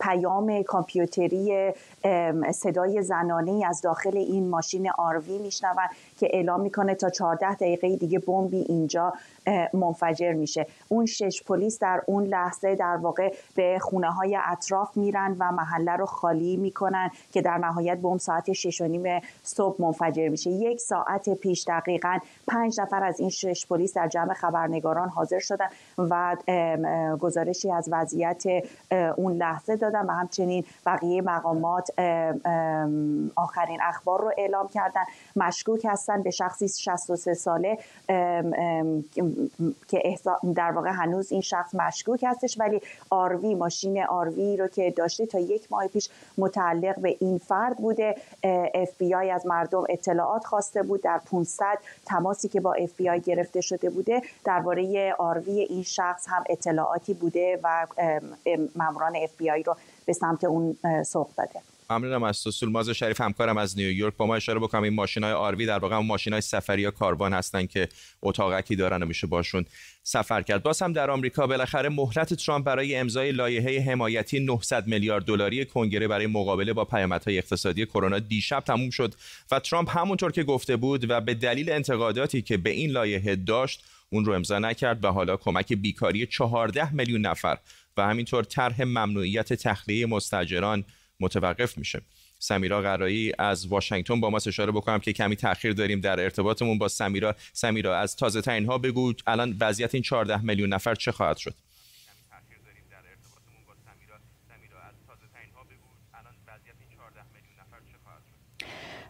پیام 0.00 0.62
کامپیوتری 0.62 1.72
صدای 2.54 3.02
زنانه 3.02 3.66
از 3.66 3.80
داخل 3.80 4.16
این 4.16 4.48
ماشین 4.48 4.90
آروی 4.98 5.38
میشنون 5.38 5.76
که 6.18 6.28
اعلام 6.32 6.60
می‌کنه 6.60 6.94
تا 6.94 7.10
14 7.10 7.54
دقیقه 7.54 7.96
دیگه 7.96 8.18
بمبی 8.18 8.64
اینجا 8.68 9.12
منفجر 9.72 10.32
میشه. 10.32 10.66
اون 10.88 11.06
شش 11.06 11.42
پلیس 11.42 11.78
در 11.78 12.02
اون 12.06 12.24
لحظه 12.24 12.74
در 12.74 12.96
واقع 12.96 13.34
به 13.54 13.78
خونه 13.80 14.10
های 14.10 14.38
اطراف 14.46 14.96
میرن 14.96 15.36
و 15.38 15.52
محله 15.52 15.92
رو 15.92 16.06
خالی 16.06 16.56
می‌کنن 16.56 17.10
که 17.32 17.42
در 17.42 17.58
نهایت 17.58 17.98
بمب 17.98 18.18
ساعت 18.18 18.52
6 18.52 18.80
و 18.80 18.84
نیم 18.84 19.20
صبح 19.42 19.82
منفجر 19.82 20.28
میشه. 20.28 20.50
یک 20.50 20.80
ساعت 20.80 21.34
پیش 21.34 21.64
دقیقا 21.68 22.18
پنج 22.48 22.80
نفر 22.80 23.04
از 23.04 23.20
این 23.20 23.30
شش 23.30 23.66
پلیس 23.66 23.94
در 23.94 24.08
جمع 24.08 24.34
خبرنگاران 24.34 25.08
حاضر 25.08 25.38
شدن 25.38 25.68
و 25.98 26.36
گزارشی 27.20 27.72
از 27.72 27.88
وضعیت 27.92 28.44
اون 29.16 29.32
لحظه 29.32 29.76
دادن 29.76 30.06
و 30.06 30.12
همچنین 30.12 30.64
بقیه 30.86 31.22
مقامات 31.22 31.90
آخرین 33.36 33.78
اخبار 33.82 34.20
رو 34.20 34.32
اعلام 34.38 34.68
کردن. 34.68 35.02
مشکوک 35.36 35.86
هستن 35.88 36.22
به 36.22 36.30
شخصی 36.30 36.68
63 36.68 37.34
ساله. 37.34 37.78
که 39.88 40.18
در 40.54 40.70
واقع 40.70 40.90
هنوز 40.90 41.32
این 41.32 41.40
شخص 41.40 41.74
مشکوک 41.74 42.24
هستش 42.26 42.60
ولی 42.60 42.80
آروی 43.10 43.54
ماشین 43.54 44.04
آروی 44.04 44.56
رو 44.56 44.68
که 44.68 44.90
داشته 44.90 45.26
تا 45.26 45.38
یک 45.38 45.72
ماه 45.72 45.88
پیش 45.88 46.08
متعلق 46.38 47.00
به 47.00 47.16
این 47.20 47.38
فرد 47.38 47.76
بوده. 47.76 48.16
اف 48.74 48.96
بی 48.98 49.14
آی 49.14 49.30
از 49.30 49.46
مردم 49.46 49.84
اطلاعات 49.88 50.44
خواسته 50.44 50.82
بود 50.82 51.02
در 51.02 51.20
500 51.30 51.78
تماسی 52.06 52.48
که 52.48 52.60
با 52.60 52.74
اف 52.74 52.96
بی 52.96 53.10
آی 53.10 53.20
گرفته 53.20 53.60
شده 53.60 53.90
بوده 53.90 54.22
درباره 54.44 55.14
RV 55.18 55.60
این 55.60 55.82
شخص 55.82 56.26
هم 56.28 56.44
اطلاعاتی 56.50 57.14
بوده 57.14 57.60
و 57.62 57.86
ماموران 58.76 59.16
اف 59.16 59.36
بی 59.36 59.50
آی 59.50 59.62
رو 59.62 59.76
به 60.06 60.12
سمت 60.12 60.44
اون 60.44 60.76
سوق 61.04 61.28
داده. 61.36 61.75
ممنونم 61.90 62.22
از 62.22 62.42
تو 62.42 62.50
سولماز 62.50 62.90
شریف 62.90 63.20
همکارم 63.20 63.56
از 63.56 63.78
نیویورک. 63.78 64.16
با 64.16 64.26
ما 64.26 64.36
اشاره 64.36 64.60
بکنم 64.60 64.82
این 64.82 64.94
ماشین 64.94 65.24
های 65.24 65.32
RV 65.32 65.66
در 65.66 65.78
واقع 65.78 65.98
ماشین 65.98 66.32
های 66.32 66.42
سفری 66.42 66.82
یا 66.82 66.90
کاروان 66.90 67.32
هستن 67.32 67.66
که 67.66 67.88
اتاقکی 68.22 68.76
دارن 68.76 69.02
و 69.02 69.06
میشه 69.06 69.26
باشون 69.26 69.64
سفر 70.02 70.42
کرد. 70.42 70.62
باز 70.62 70.82
هم 70.82 70.92
در 70.92 71.10
آمریکا 71.10 71.46
بالاخره 71.46 71.88
مهلت 71.88 72.34
ترامپ 72.34 72.64
برای 72.64 72.96
امضای 72.96 73.32
لایحه 73.32 73.80
حمایتی 73.80 74.40
900 74.40 74.86
میلیارد 74.86 75.24
دلاری 75.24 75.64
کنگره 75.64 76.08
برای 76.08 76.26
مقابله 76.26 76.72
با 76.72 76.84
پیامدهای 76.84 77.38
اقتصادی 77.38 77.86
کرونا 77.86 78.18
دیشب 78.18 78.60
تموم 78.60 78.90
شد 78.90 79.14
و 79.50 79.60
ترامپ 79.60 79.96
همونطور 79.96 80.32
که 80.32 80.42
گفته 80.42 80.76
بود 80.76 81.10
و 81.10 81.20
به 81.20 81.34
دلیل 81.34 81.72
انتقاداتی 81.72 82.42
که 82.42 82.56
به 82.56 82.70
این 82.70 82.90
لایحه 82.90 83.36
داشت 83.36 83.84
اون 84.10 84.24
رو 84.24 84.32
امضا 84.32 84.58
نکرد 84.58 85.04
و 85.04 85.08
حالا 85.08 85.36
کمک 85.36 85.72
بیکاری 85.72 86.26
14 86.26 86.94
میلیون 86.94 87.20
نفر 87.20 87.58
و 87.96 88.02
همینطور 88.02 88.44
طرح 88.44 88.82
ممنوعیت 88.82 89.52
تخلیه 89.52 90.06
مستاجران 90.06 90.84
متوقف 91.20 91.78
میشه. 91.78 92.02
سمیرا 92.38 92.82
قرایی 92.82 93.32
از 93.38 93.66
واشنگتن 93.66 94.20
با 94.20 94.30
ما 94.30 94.36
اشاره 94.46 94.72
بکنم 94.72 94.98
که 94.98 95.12
کمی 95.12 95.36
تاخیر 95.36 95.72
داریم 95.72 96.00
در 96.00 96.20
ارتباطمون 96.20 96.78
با 96.78 96.88
سمیرا. 96.88 97.34
سمیرا 97.52 97.98
از 97.98 98.16
تازه 98.16 98.40
ترین 98.40 98.66
ها 98.66 98.78
بگو. 98.78 99.12
الان 99.26 99.56
وضعیت 99.60 99.94
این 99.94 100.02
14 100.02 100.44
میلیون 100.44 100.74
نفر 100.74 100.94
چه 100.94 101.12
خواهد 101.12 101.36
شد؟ 101.36 101.54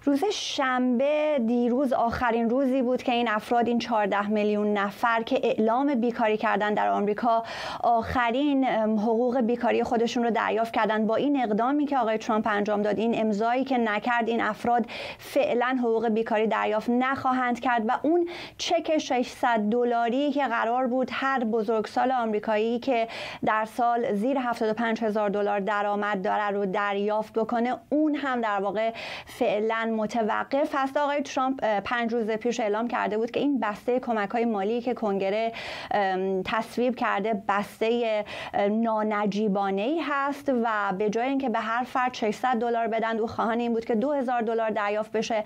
روز 0.06 0.25
شنبه 0.25 1.40
دیروز 1.46 1.92
آخرین 1.92 2.50
روزی 2.50 2.82
بود 2.82 3.02
که 3.02 3.12
این 3.12 3.28
افراد 3.28 3.68
این 3.68 3.78
14 3.78 4.26
میلیون 4.26 4.72
نفر 4.72 5.22
که 5.22 5.40
اعلام 5.42 5.94
بیکاری 5.94 6.36
کردن 6.36 6.75
در 6.75 6.88
آمریکا 6.88 7.42
آخرین 7.84 8.64
حقوق 8.98 9.40
بیکاری 9.40 9.82
خودشون 9.82 10.25
رو 10.25 10.30
دریافت 10.30 10.75
کردن. 10.75 11.06
با 11.06 11.16
این 11.16 11.42
اقدامی 11.42 11.86
که 11.86 11.98
آقای 11.98 12.18
ترامپ 12.18 12.46
انجام 12.50 12.82
داد 12.82 12.98
این 12.98 13.20
امضایی 13.20 13.64
که 13.64 13.78
نکرد 13.78 14.28
این 14.28 14.40
افراد 14.40 14.86
فعلا 15.18 15.78
حقوق 15.80 16.08
بیکاری 16.08 16.46
دریافت 16.46 16.90
نخواهند 16.90 17.60
کرد 17.60 17.82
و 17.88 17.92
اون 18.02 18.28
چک 18.58 18.98
600 18.98 19.60
دلاری 19.70 20.32
که 20.32 20.44
قرار 20.44 20.86
بود 20.86 21.08
هر 21.12 21.44
بزرگسال 21.44 22.12
آمریکایی 22.12 22.78
که 22.78 23.08
در 23.44 23.64
سال 23.64 24.14
زیر 24.14 24.38
75 24.38 25.02
هزار 25.02 25.30
دلار 25.30 25.60
درآمد 25.60 26.22
داره 26.22 26.50
رو 26.50 26.66
دریافت 26.66 27.32
بکنه 27.32 27.76
اون 27.90 28.14
هم 28.14 28.40
در 28.40 28.60
واقع 28.60 28.92
فعلا 29.26 29.95
متوقف 29.96 30.74
هست. 30.74 30.96
آقای 30.96 31.22
ترامپ 31.22 31.64
پنج 31.64 32.12
روز 32.12 32.30
پیش 32.30 32.60
اعلام 32.60 32.88
کرده 32.88 33.18
بود 33.18 33.30
که 33.30 33.40
این 33.40 33.60
بسته 33.60 34.00
کمک 34.00 34.30
های 34.30 34.44
مالی 34.44 34.80
که 34.80 34.94
کنگره 34.94 35.52
تصویب 36.44 36.96
کرده 36.96 37.42
بسته 37.48 38.24
نانجیبانه 38.70 39.82
ای 39.82 40.00
هست 40.02 40.52
و 40.64 40.92
به 40.98 41.10
جای 41.10 41.28
اینکه 41.28 41.48
به 41.48 41.58
هر 41.58 41.84
فرد 41.84 42.14
600 42.14 42.56
دلار 42.58 42.86
بدن 42.86 43.18
او 43.18 43.26
خواهان 43.26 43.60
این 43.60 43.72
بود 43.72 43.84
که 43.84 43.94
2000 43.94 44.42
دلار 44.42 44.70
دریافت 44.70 45.12
بشه 45.12 45.44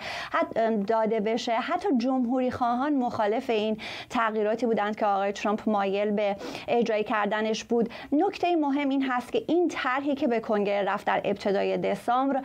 داده 0.87 1.21
بشه. 1.21 1.53
حتی 1.53 1.89
جمهوری 1.99 2.51
خواهان 2.51 2.93
مخالف 2.93 3.51
این 3.51 3.77
تغییراتی 4.11 4.67
بودند 4.67 4.97
که 4.97 5.07
آقای 5.07 5.33
ترامپ 5.33 5.69
مایل 5.69 6.11
به 6.11 6.37
اجرای 6.69 7.05
کردنش 7.05 7.65
بود. 7.65 7.91
نکته 8.13 8.57
مهم 8.57 8.89
این 8.89 9.03
هست 9.03 9.33
که 9.33 9.43
این 9.49 9.69
طرحی 9.69 10.15
که 10.15 10.27
به 10.29 10.41
کنگره 10.41 10.83
رفت 10.83 11.07
در 11.07 11.21
ابتدای 11.25 11.77
دسامبر 11.77 12.43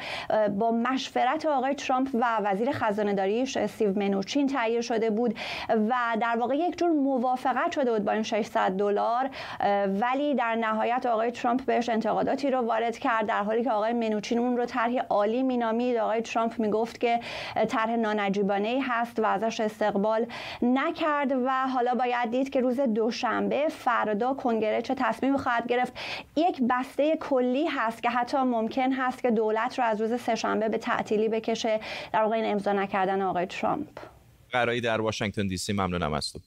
با 0.50 0.72
مشورت 0.72 1.46
آقای 1.46 1.76
ترامپ 1.76 1.95
و 2.14 2.26
وزیر 2.44 2.72
خزانه 2.72 3.14
داریش 3.14 3.58
استیو 3.58 4.00
منوچین 4.00 4.48
تهیه 4.48 4.82
شده 4.82 5.10
بود 5.10 5.36
و 5.70 5.96
در 6.22 6.38
واقع 6.40 6.56
یک 6.56 6.78
جور 6.78 6.92
موافقت 6.92 7.72
شده 7.72 7.92
بود 7.92 8.06
با 8.06 8.12
این 8.12 8.24
600 8.24 8.72
دلار 8.72 9.30
ولی 9.88 10.36
در 10.36 10.56
نهایت 10.56 11.06
آقای 11.06 11.32
ترامپ 11.32 11.66
بهش 11.66 11.90
انتقاداتی 11.90 12.52
رو 12.52 12.60
وارد 12.62 12.98
کرد 12.98 13.26
در 13.26 13.44
حالی 13.44 13.64
که 13.64 13.72
آقای 13.72 13.94
منوچین 13.94 14.40
اون 14.40 14.58
رو 14.58 14.66
طرح 14.66 14.98
عالی 15.10 15.44
مینامید. 15.44 15.98
آقای 15.98 16.22
ترامپ 16.22 16.60
می‌گفت 16.60 17.00
که 17.00 17.20
طرح 17.68 17.96
نانجیبانه 17.96 18.80
هست 18.84 19.20
و 19.20 19.26
ازش 19.26 19.60
استقبال 19.60 20.26
نکرد 20.62 21.32
و 21.32 21.50
حالا 21.50 21.96
باید 21.96 22.32
دید 22.32 22.50
که 22.50 22.62
روز 22.62 22.80
دوشنبه 22.80 23.68
فردا 23.70 24.34
کنگره 24.34 24.82
چه 24.82 24.96
تصمیمی 24.96 25.38
خواهد 25.38 25.68
گرفت. 25.68 25.94
یک 26.36 26.62
بسته 26.70 27.18
کلی 27.18 27.68
هست 27.68 28.04
که 28.04 28.10
حتی 28.10 28.38
ممکن 28.38 28.92
هست 28.92 29.22
که 29.22 29.32
دولت 29.32 29.80
رو 29.80 29.86
از 29.86 30.02
روز 30.02 30.22
سهشنبه 30.22 30.70
به 30.70 30.78
تعطیلی 30.78 31.30
بکشه. 31.30 31.80
در 32.14 32.24
واقع 32.24 32.36
این 32.36 32.52
امضا 32.52 32.74
نکردن 32.74 33.22
آقای 33.22 33.46
ترامپ. 33.46 34.00
قرایی 34.52 34.82
در 34.82 35.02
واشنگتن 35.02 35.48
دی 35.48 35.58
سی 35.58 35.74
ممنونم 35.74 36.14
از 36.14 36.34
تو. 36.34 36.40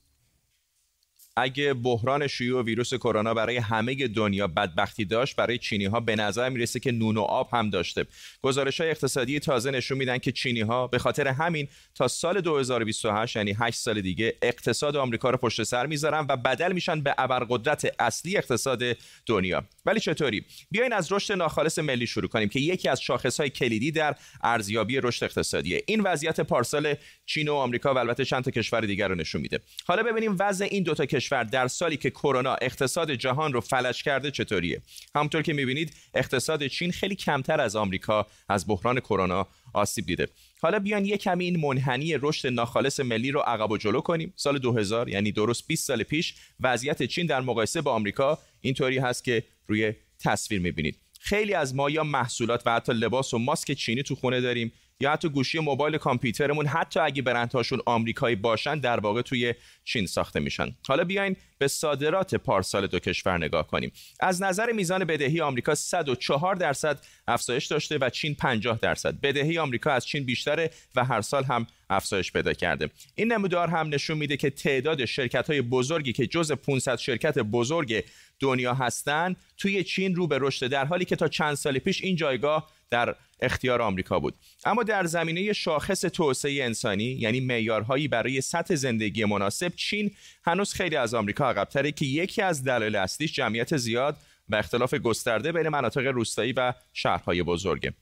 اگه 1.40 1.75
بحران 1.75 2.26
شیوع 2.26 2.62
ویروس 2.62 2.95
کرونا 2.95 3.35
برای 3.35 3.57
همه 3.57 4.09
دنیا 4.09 4.47
بدبختی 4.47 5.04
داشت 5.04 5.37
برای 5.37 5.59
چینی 5.59 5.85
ها 5.85 6.00
به 6.00 6.16
نظر 6.16 6.49
می‌رسه 6.49 6.80
که 6.80 6.92
نون 6.92 7.16
و 7.16 7.21
آب 7.21 7.49
هم 7.52 7.71
داشته. 7.71 8.07
گزارش 8.42 8.80
های 8.80 8.90
اقتصادی 8.90 9.40
تازه 9.40 9.71
نشون 9.71 9.99
میدن 9.99 10.18
که 10.18 10.33
چینی 10.33 10.61
ها 10.61 10.87
به 10.87 10.99
خاطر 10.99 11.28
همین 11.28 11.68
تا 11.95 12.09
سال 12.09 12.40
2028 12.40 13.37
یعنی 13.37 13.57
8 13.59 13.78
سال 13.78 14.00
دیگه 14.00 14.35
اقتصاد 14.42 14.97
آمریکا 14.97 15.30
رو 15.30 15.37
پشت 15.37 15.62
سر 15.62 15.87
می‌ذارن 15.87 16.26
و 16.28 16.37
بدل 16.37 16.73
میشن 16.73 17.00
به 17.00 17.14
ابرقدرت 17.18 17.95
اصلی 17.99 18.37
اقتصاد 18.37 18.83
دنیا. 19.26 19.64
ولی 19.87 20.00
چطوری؟ 20.00 20.45
بیاین 20.71 20.92
از 20.92 21.12
رشد 21.12 21.33
ناخالص 21.33 21.78
ملی 21.78 22.07
شروع 22.07 22.28
کنیم 22.28 22.49
که 22.49 22.61
یکی 22.61 22.88
از 22.88 23.00
شاخص 23.00 23.40
های 23.40 23.50
کلیدی 23.50 23.90
در 23.90 24.14
ارزیابی 24.42 25.00
رشد 25.00 25.25
اقتصادیه. 25.25 25.83
این 25.87 26.00
وضعیت 26.00 26.40
پارسال 26.40 26.95
چین 27.26 27.49
و 27.49 27.54
آمریکا 27.54 27.95
و 27.95 27.99
البته 27.99 28.25
چند 28.25 28.45
تا 28.45 28.50
کشور 28.50 28.80
دیگر 28.80 29.09
رو 29.09 29.14
نشون 29.14 29.40
میده. 29.40 29.61
حالا 29.87 30.02
ببینیم 30.02 30.37
وضع 30.38 30.64
این 30.71 30.83
دو 30.83 30.95
تا 30.95 31.07
کشور 31.07 31.27
در 31.28 31.68
سالی 31.68 31.97
که 31.97 32.11
کرونا 32.11 32.54
اقتصاد 32.54 33.12
جهان 33.12 33.52
رو 33.52 33.61
فلج 33.61 34.02
کرده 34.02 34.30
چطوریه؟ 34.30 34.82
همونطور 35.14 35.42
که 35.42 35.52
می‌بینید 35.52 35.94
اقتصاد 36.14 36.66
چین 36.66 36.92
خیلی 36.92 37.14
کمتر 37.14 37.61
از 37.61 37.76
آمریکا 37.76 38.26
از 38.49 38.66
بحران 38.66 39.00
کرونا 39.00 39.47
آسیب 39.75 40.06
دیده. 40.06 40.28
حالا 40.61 40.78
بیان 40.78 41.04
یک 41.04 41.23
کمی 41.23 41.44
این 41.44 41.61
منحنی 41.61 42.14
رشد 42.23 42.49
ناخالص 42.49 43.00
ملی 43.00 43.30
رو 43.30 43.40
عقب 43.40 43.70
و 43.70 43.76
جلو 43.76 44.00
کنیم. 44.00 44.32
سال 44.37 44.58
2000 44.58 45.08
یعنی 45.08 45.32
درست 45.32 45.66
20 45.66 45.87
سال 45.87 46.02
پیش 46.02 46.35
وضعیت 46.61 47.02
چین 47.02 47.26
در 47.26 47.40
مقایسه 47.40 47.80
با 47.80 47.92
آمریکا 47.92 48.38
اینطوری 48.61 48.99
هست 48.99 49.25
که 49.25 49.44
روی 49.66 49.92
تصویر 50.20 50.61
می‌بینید. 50.61 50.99
خیلی 51.20 51.54
از 51.54 51.75
ما 51.75 51.90
یا 51.90 52.04
محصولات 52.04 52.62
و 52.66 52.75
حتی 52.75 52.92
لباس 52.92 53.35
و 53.35 53.38
ماسک 53.38 53.73
چینی 53.73 54.02
تو 54.02 54.14
خونه 54.14 54.40
داریم. 54.40 54.73
یا 55.00 55.12
حتی 55.12 55.28
گوشی 55.28 55.58
موبایل 55.58 55.98
کامپیوترمون 55.98 56.66
حتی 56.66 57.00
اگه 57.00 57.22
برندهاشون 57.22 57.80
آمریکایی 57.86 58.36
باشن 58.36 58.78
در 58.78 59.00
واقع 59.00 59.22
توی 59.22 59.54
چین 59.84 60.06
ساخته 60.06 60.40
میشن. 60.40 60.76
حالا 60.88 61.04
بیاین 61.04 61.36
به 61.58 61.68
صادرات 61.68 62.34
پارسال 62.34 62.86
دو 62.86 62.98
کشور 62.98 63.38
نگاه 63.38 63.66
کنیم. 63.66 63.92
از 64.20 64.42
نظر 64.42 64.72
میزان 64.72 65.04
بدهی 65.04 65.40
آمریکا 65.40 65.74
104 65.74 66.54
درصد 66.54 67.00
افزایش 67.28 67.66
داشته 67.66 67.98
و 68.00 68.10
چین 68.10 68.34
50 68.34 68.78
درصد. 68.78 69.20
بدهی 69.20 69.58
آمریکا 69.58 69.90
از 69.90 70.06
چین 70.06 70.24
بیشتره 70.24 70.70
و 70.96 71.04
هر 71.04 71.20
سال 71.20 71.44
هم 71.44 71.66
افزایش 71.90 72.32
پیدا 72.32 72.52
کرده. 72.52 72.90
این 73.14 73.32
نمودار 73.32 73.68
هم 73.68 73.88
نشون 73.88 74.18
میده 74.18 74.36
که 74.36 74.50
تعداد 74.50 75.04
شرکت 75.04 75.50
های 75.50 75.62
بزرگی 75.62 76.12
که 76.12 76.26
جز 76.26 76.52
500 76.52 76.96
شرکت 76.96 77.38
بزرگ 77.38 78.04
دنیا 78.40 78.74
هستند 78.74 79.36
توی 79.56 79.84
چین 79.84 80.14
رو 80.14 80.26
به 80.26 80.38
رشد 80.40 80.66
در 80.66 80.84
حالی 80.84 81.04
که 81.04 81.16
تا 81.16 81.28
چند 81.28 81.54
سال 81.54 81.78
پیش 81.78 82.02
این 82.02 82.16
جایگاه 82.16 82.70
در 82.90 83.14
اختیار 83.40 83.83
آمریکا 83.83 84.20
بود. 84.20 84.35
اما 84.64 84.83
در 84.83 85.05
زمینه 85.05 85.53
شاخص 85.53 86.01
توسعه 86.01 86.64
انسانی 86.64 87.05
یعنی 87.05 87.40
معیارهایی 87.40 88.09
برای 88.09 88.40
سطح 88.40 88.74
زندگی 88.74 89.24
مناسب 89.24 89.72
چین 89.77 90.11
هنوز 90.44 90.72
خیلی 90.72 90.96
از 90.96 91.14
آمریکا 91.14 91.48
عقبتره 91.48 91.92
که 91.92 92.07
یکی 92.07 92.42
از 92.42 92.64
دلایل 92.64 92.96
اصلیش 92.96 93.33
جمعیت 93.33 93.77
زیاد 93.77 94.16
و 94.48 94.57
اختلاف 94.57 94.94
گسترده 94.94 95.53
بین 95.53 95.68
مناطق 95.68 96.07
روستایی 96.07 96.53
و 96.53 96.72
شهرهای 96.92 97.42
بزرگه. 97.42 97.92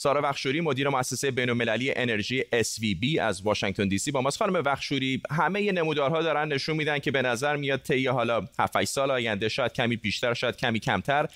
سارا 0.00 0.20
وخشوری 0.24 0.60
مدیر 0.60 0.88
مؤسسه 0.88 1.30
بین‌المللی 1.30 1.92
انرژی 1.96 2.42
SVB 2.42 3.18
از 3.20 3.42
واشنگتن 3.42 3.88
دی 3.88 3.98
سی 3.98 4.10
با 4.10 4.20
ماست. 4.20 4.38
خانم 4.38 4.62
وخشوری 4.64 5.22
همه 5.30 5.72
نمودارها 5.72 6.22
دارن 6.22 6.52
نشون 6.52 6.76
میدن 6.76 6.98
که 6.98 7.10
به 7.10 7.22
نظر 7.22 7.56
میاد 7.56 7.82
طی 7.82 8.06
حالا 8.06 8.48
7 8.58 8.84
سال 8.84 9.10
آینده 9.10 9.48
شاید 9.48 9.72
کمی 9.72 9.96
بیشتر 9.96 10.34
شاید 10.34 10.56
کمی 10.56 10.80
کمتر. 10.80 11.28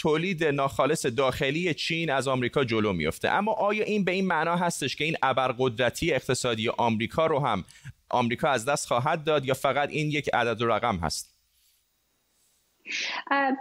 تولید 0.00 0.44
ناخالص 0.44 1.06
داخلی 1.06 1.74
چین 1.74 2.10
از 2.10 2.28
آمریکا 2.28 2.64
جلو 2.64 2.92
میفته 2.92 3.28
اما 3.28 3.52
آیا 3.52 3.84
این 3.84 4.04
به 4.04 4.12
این 4.12 4.26
معنا 4.26 4.56
هستش 4.56 4.96
که 4.96 5.04
این 5.04 5.16
ابرقدرتی 5.22 6.12
اقتصادی 6.12 6.68
آمریکا 6.68 7.26
رو 7.26 7.38
هم 7.38 7.64
آمریکا 8.10 8.48
از 8.48 8.64
دست 8.64 8.86
خواهد 8.86 9.24
داد 9.24 9.44
یا 9.44 9.54
فقط 9.54 9.88
این 9.88 10.10
یک 10.10 10.30
عدد 10.34 10.62
و 10.62 10.66
رقم 10.66 10.96
هست؟ 10.96 11.29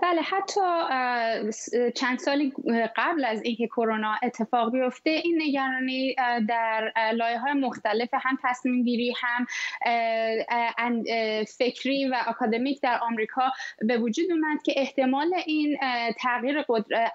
بله 0.01 0.21
حتی 0.21 0.61
چند 1.95 2.19
سالی 2.19 2.53
قبل 2.95 3.25
از 3.25 3.41
اینکه 3.43 3.67
کرونا 3.67 4.15
اتفاق 4.23 4.71
بیفته 4.71 5.09
این 5.09 5.41
نگرانی 5.41 6.15
در 6.47 6.91
لایه 7.13 7.39
های 7.39 7.53
مختلف 7.53 8.09
هم 8.13 8.37
تصمیم 8.43 8.83
گیری 8.83 9.13
هم 9.21 9.45
فکری 11.43 12.07
و 12.07 12.15
اکادمیک 12.27 12.81
در 12.81 12.99
آمریکا 13.01 13.51
به 13.77 13.97
وجود 13.97 14.31
اومد 14.31 14.63
که 14.63 14.73
احتمال 14.75 15.33
این 15.45 15.77
تغییر 16.19 16.65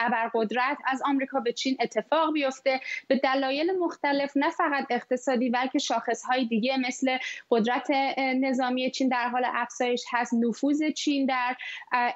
ابرقدرت 0.00 0.78
از 0.86 1.02
آمریکا 1.04 1.40
به 1.40 1.52
چین 1.52 1.76
اتفاق 1.80 2.32
بیفته. 2.32 2.80
به 3.08 3.16
دلایل 3.16 3.78
مختلف 3.78 4.36
نه 4.36 4.50
فقط 4.50 4.86
اقتصادی 4.90 5.50
بلکه 5.50 5.78
شاخص 5.78 6.22
های 6.22 6.44
دیگه 6.44 6.76
مثل 6.76 7.18
قدرت 7.50 7.90
نظامی 8.18 8.90
چین 8.90 9.08
در 9.08 9.28
حال 9.28 9.42
افزایش 9.44 10.04
هست 10.12 10.34
نفوذ 10.34 10.82
چین 10.96 11.26
در 11.26 11.56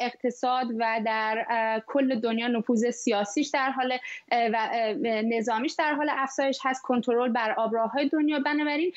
اقتصاد 0.01 0.67
و 0.79 1.01
در 1.07 1.47
کل 1.87 2.21
دنیا 2.21 2.49
نفوذ 2.49 2.91
سیاسیش 2.91 3.49
در 3.49 3.71
حال 3.71 3.99
و 4.33 4.69
نظامیش 5.05 5.73
در 5.73 5.95
حال 5.95 6.09
افزایش 6.11 6.59
هست 6.63 6.83
کنترل 6.83 7.33
بر 7.33 7.55
آبراهای 7.59 8.09
دنیا. 8.09 8.39
بنابراین 8.39 8.93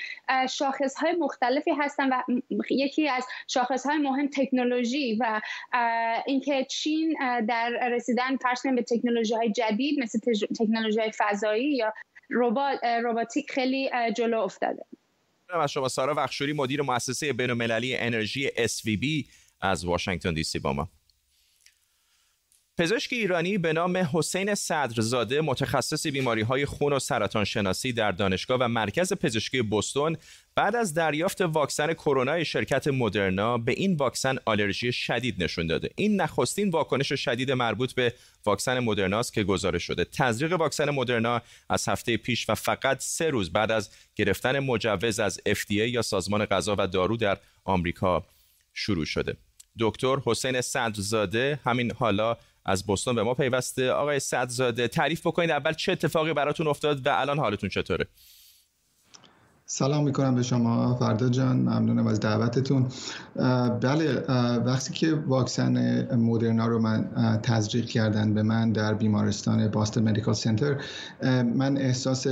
شاخص 0.50 0.96
های 0.96 1.12
مختلفی 1.12 1.72
هستن 1.72 2.10
و 2.10 2.22
یکی 2.70 3.10
از 3.10 3.26
شاخص 3.48 3.86
های 3.86 3.98
مهم 3.98 4.28
تکنولوژی 4.28 5.18
و 5.20 5.42
اینکه 6.26 6.66
چین 6.70 7.18
در 7.48 7.90
رسیدن 7.92 8.38
فرض 8.38 8.62
به 8.76 8.82
تکنولوژی 8.82 9.34
های 9.34 9.52
جدید 9.52 10.00
مثل 10.00 10.20
تکنولوژی 10.60 11.00
های 11.00 11.12
فضایی 11.18 11.76
یا 11.76 11.94
ربات 12.30 12.84
روباتیک 12.84 13.52
خیلی 13.52 13.90
جلو 14.18 14.40
افتاده. 14.40 14.86
از 15.50 15.72
شما 15.72 15.88
سارا 15.88 16.14
وخشوری 16.18 16.54
مدیر 16.54 16.82
مؤسسه 16.82 17.34
بین‌المللی 17.34 17.98
انرژی 17.98 18.48
SVB 18.48 19.28
از 19.62 19.86
واشنگتن 19.86 20.34
دی 20.34 20.44
سی 20.44 20.60
با 20.60 20.74
ما. 20.74 20.90
پزشک 22.82 23.14
ایرانی 23.14 23.58
به 23.58 23.74
نام 23.74 23.98
حسین 23.98 24.56
صدرزاده 24.56 25.42
متخصص 25.42 26.08
بیماری 26.08 26.42
های 26.42 26.66
خون 26.66 26.94
و 26.94 27.00
سرطان 27.00 27.44
شناسی 27.44 27.94
در 27.94 28.12
دانشگاه 28.12 28.58
و 28.62 28.68
مرکز 28.68 29.14
پزشکی 29.14 29.62
بوستون 29.62 30.18
بعد 30.56 30.76
از 30.76 30.94
دریافت 30.94 31.42
واکسن 31.42 31.94
کرونا 31.94 32.44
شرکت 32.44 32.88
مدرنا 32.88 33.58
به 33.58 33.72
این 33.72 33.96
واکسن 33.96 34.38
آلرژی 34.46 34.92
شدید 34.92 35.44
نشون 35.44 35.68
داده. 35.68 35.90
این 35.96 36.22
نخستین 36.22 36.70
واکنش 36.70 37.14
شدید 37.14 37.52
مربوط 37.52 37.94
به 37.94 38.14
واکسن 38.46 38.80
مدرنا 38.80 39.20
است 39.20 39.34
که 39.34 39.44
گزارش 39.44 39.84
شده. 39.84 40.06
تزریق 40.06 40.54
واکسن 40.54 40.90
مدرنا 40.90 41.42
از 41.70 41.90
هفته 41.90 42.18
پیش 42.18 42.50
و 42.50 42.56
فقط 42.56 43.02
سه 43.02 43.30
روز 43.30 43.52
بعد 43.52 43.72
از 43.72 43.90
گرفتن 44.16 44.60
مجوز 44.60 45.20
از 45.20 45.40
FDA 45.50 45.72
یا 45.72 46.02
سازمان 46.02 46.46
غذا 46.46 46.76
و 46.80 46.88
دارو 46.88 47.18
در 47.18 47.38
آمریکا 47.64 48.26
شروع 48.74 49.06
شده. 49.06 49.38
دکتر 49.80 50.18
حسین 50.26 50.62
صدرزاده. 50.62 51.60
همین 51.64 51.92
حالا 51.92 52.38
از 52.66 52.86
بوستون 52.86 53.16
به 53.16 53.24
ما 53.24 53.34
پیوسته. 53.34 53.92
آقای 53.92 54.20
صدرزاده 54.20 54.88
تعریف 54.88 55.28
بکنید 55.28 55.52
اول 55.52 55.74
چه 55.74 55.92
اتفاقی 55.92 56.34
براتون 56.34 56.68
افتاد 56.68 57.08
و 57.08 57.10
الان 57.10 57.40
حالتون 57.40 57.70
چطوره؟ 57.70 58.08
سلام 59.74 60.04
می‌کنم 60.04 60.36
به 60.36 60.44
شما 60.44 60.96
فردا 60.96 61.30
جان. 61.30 61.58
ممنونم 61.58 62.08
از 62.08 62.20
دعوتتون. 62.20 62.88
بله 63.82 64.24
وقتی 64.66 64.94
که 64.94 65.14
واکسن 65.14 66.16
مدرنا 66.16 66.68
رو 66.68 66.80
من 66.80 67.10
تزریق 67.44 67.86
کردن 67.86 68.34
به 68.34 68.44
من 68.44 68.72
در 68.72 68.94
بیمارستان 68.94 69.68
باستن 69.68 70.10
مدیکال 70.10 70.34
سنتر 70.34 70.82
من 71.56 71.78
احساس 71.78 72.24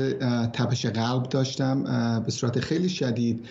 تپش 0.54 0.86
قلب 0.86 1.23
داشتم 1.23 1.84
به 2.25 2.32
صورت 2.32 2.60
خیلی 2.60 2.89
شدید. 2.89 3.45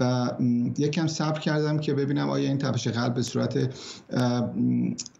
و 0.00 0.30
یکم 0.78 1.06
صبر 1.06 1.40
کردم 1.40 1.78
که 1.78 1.94
ببینم 1.94 2.30
آیا 2.30 2.48
این 2.48 2.58
تپش 2.58 2.88
قلب 2.88 3.14
به 3.14 3.22
صورت 3.22 3.58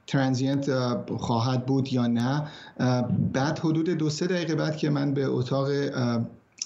ترانزینت 0.06 0.70
خواهد 1.16 1.66
بود 1.66 1.92
یا 1.92 2.06
نه. 2.06 2.42
بعد 3.32 3.58
حدود 3.58 3.90
دو 3.90 4.10
سه 4.10 4.26
دقیقه 4.26 4.54
بعد 4.54 4.76
که 4.76 4.90
من 4.90 5.14
به 5.14 5.26
اتاق 5.26 5.68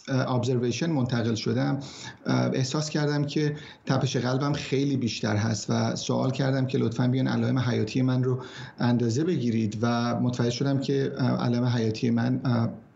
ابزرویشن 0.09 0.91
منتقل 0.91 1.35
شدم. 1.35 1.79
احساس 2.27 2.91
کردم 2.91 3.25
که 3.25 3.57
تپش 3.87 4.17
قلبم 4.17 4.53
خیلی 4.53 4.97
بیشتر 4.97 5.37
هست 5.37 5.71
و 5.71 5.97
سوال 5.97 6.31
کردم 6.31 6.67
که 6.67 6.79
لطفا 6.79 7.09
بیان 7.09 7.29
علائم 7.29 7.59
حیاتی 7.59 8.03
من 8.03 8.25
رو 8.25 8.43
اندازه 8.79 9.25
بگیرید 9.25 9.79
و 9.83 10.15
متوجه 10.21 10.51
شدم 10.51 10.81
که 10.81 11.13
علائم 11.19 11.65
حیاتی 11.65 12.11
من 12.11 12.41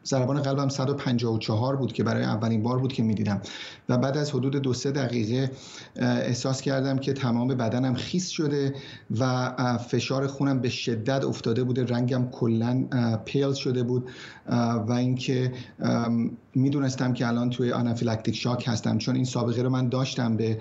ضربان 0.06 0.42
قلبم 0.42 0.68
154 0.68 1.76
بود 1.76 1.92
که 1.92 2.04
برای 2.04 2.24
اولین 2.24 2.62
بار 2.62 2.78
بود 2.78 2.92
که 2.92 3.02
می‌دیدم. 3.02 3.40
و 3.88 3.98
بعد 3.98 4.16
از 4.16 4.30
حدود 4.30 4.56
دو 4.56 4.72
سه 4.72 4.90
دقیقه 4.90 5.50
احساس 5.96 6.60
کردم 6.60 6.98
که 6.98 7.12
تمام 7.12 7.48
بدنم 7.48 7.94
خیس 7.94 8.28
شده 8.28 8.74
و 9.20 9.52
فشار 9.78 10.26
خونم 10.26 10.60
به 10.60 10.68
شدت 10.68 11.24
افتاده 11.24 11.64
بوده. 11.64 11.84
رنگم 11.84 12.28
کلا 12.32 12.84
pale 13.24 13.52
شده 13.52 13.82
بود. 13.82 14.10
و 14.88 14.92
اینکه 14.92 15.52
می‌دونستم 16.54 17.12
که 17.12 17.28
الان 17.28 17.50
توی 17.50 17.72
anaphylactic 17.72 18.36
shock 18.36 18.64
هستم. 18.68 18.98
چون 18.98 19.14
این 19.14 19.24
سابقه 19.24 19.62
رو 19.62 19.70
من 19.70 19.88
داشتم 19.88 20.36
به 20.36 20.58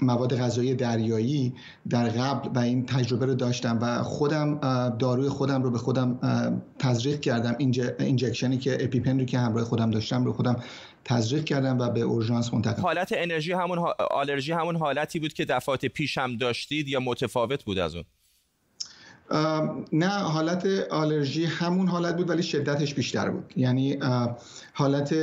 مواد 0.00 0.36
غذایی 0.36 0.74
دریایی 0.74 1.54
در 1.88 2.08
قبل 2.08 2.48
و 2.54 2.58
این 2.58 2.86
تجربه 2.86 3.26
رو 3.26 3.34
داشتم 3.34 3.78
و 3.82 4.02
خودم 4.02 4.58
داروی 4.98 5.28
خودم 5.28 5.62
رو 5.62 5.70
به 5.70 5.78
خودم 5.78 6.18
تزریق 6.78 7.20
کردم. 7.20 7.56
injection 7.98 8.52
ی 8.52 8.58
که 8.58 8.84
EpiPen 8.84 9.18
رو 9.18 9.24
که 9.24 9.38
همراه 9.38 9.64
خودم 9.64 9.90
داشتم 9.90 10.24
رو 10.24 10.32
خودم 10.32 10.56
تزریق 11.04 11.44
کردم 11.44 11.78
و 11.78 11.88
به 11.88 12.00
اورژانس 12.00 12.54
منتقل 12.54 12.82
حالت 12.82 13.12
انرژی 13.16 13.52
همون 13.52 13.78
آلرژی 14.10 14.52
همون 14.52 14.76
حالتی 14.76 15.18
بود 15.18 15.32
که 15.32 15.44
دفعات 15.44 15.86
پیش 15.86 16.18
هم 16.18 16.36
داشتید 16.36 16.88
یا 16.88 17.00
متفاوت 17.00 17.64
بود 17.64 17.78
از 17.78 17.94
اون؟ 17.94 18.04
نه 19.92 20.08
حالت 20.08 20.66
آلرژی 20.90 21.44
همون 21.44 21.88
حالت 21.88 22.16
بود 22.16 22.30
ولی 22.30 22.42
شدتش 22.42 22.94
بیشتر 22.94 23.30
بود. 23.30 23.52
یعنی 23.56 23.98
حالت 24.72 25.14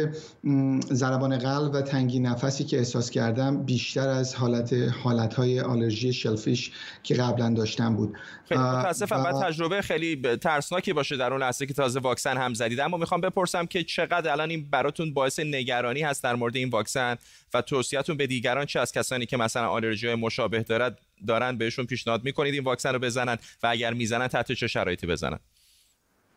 ضربان 0.94 1.38
قلب 1.38 1.74
و 1.74 1.82
تنگی 1.82 2.20
نفسی 2.20 2.64
که 2.64 2.78
احساس 2.78 3.10
کردم 3.10 3.64
بیشتر 3.64 4.10
از 4.10 4.36
حالت 4.36 4.74
حالتهای 4.74 5.60
آلرژی 5.60 6.14
شلفیش 6.14 6.72
که 7.04 7.16
قبلا 7.16 7.54
داشتم 7.54 7.96
بود. 7.96 8.18
خیلی 8.50 8.62
متاسفم. 8.62 9.24
و... 9.24 9.42
تجربه 9.44 9.82
خیلی 9.82 10.38
ترسناکی 10.38 10.94
باشه 10.94 11.18
در 11.18 11.34
اون 11.34 11.42
لحظه 11.42 11.66
که 11.66 11.74
تازه 11.74 12.00
واکسن 12.00 12.38
هم 12.38 12.54
زدید. 12.54 12.80
اما 12.80 12.98
می‌خوام 12.98 13.22
بپرسم 13.22 13.66
که 13.66 13.84
چقدر 13.84 14.32
الان 14.32 14.50
این 14.50 14.70
براتون 14.70 15.14
باعث 15.14 15.40
نگرانی 15.40 16.02
هست 16.02 16.24
در 16.24 16.36
مورد 16.36 16.56
این 16.56 16.70
واکسن 16.70 17.16
و 17.54 17.62
توصیهتون 17.62 18.18
به 18.18 18.28
دیگران 18.28 18.66
چه 18.66 18.80
از 18.80 18.92
کسانی 18.92 19.26
که 19.26 19.38
مثلا 19.38 19.68
آلرژی 19.68 20.16
مشابه 20.16 20.64
دارد 20.64 21.00
دارن 21.28 21.58
بهشون 21.58 21.86
پیشنهاد 21.86 22.24
می‌کنید 22.24 22.54
این 22.54 22.64
واکسن 22.64 22.94
رو 22.94 23.00
بزنن 23.00 23.38
و 23.64 23.68
اگر 23.68 23.94
می‌زنن 23.94 24.28
تحت 24.28 24.52
چه 24.52 24.68
شرایطی 24.68 25.08
بزنن؟ 25.08 25.40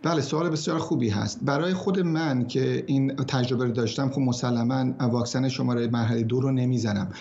بله 0.05 0.21
سوال 0.21 0.51
بسیار 0.51 0.79
خوبی 0.79 1.09
هست. 1.09 1.39
برای 1.43 1.75
خود 1.75 2.01
من 2.01 2.47
که 2.47 2.85
این 2.87 3.17
تجربه 3.17 3.65
رو 3.65 3.73
داشتم 3.73 4.11
خب 4.11 4.21
مسلما 4.21 4.95
واکسن 5.01 5.49
شماره 5.49 5.87
مرحله 5.87 6.23
دو 6.23 6.41
رو 6.41 6.53
نمی‌زنم. 6.53 7.13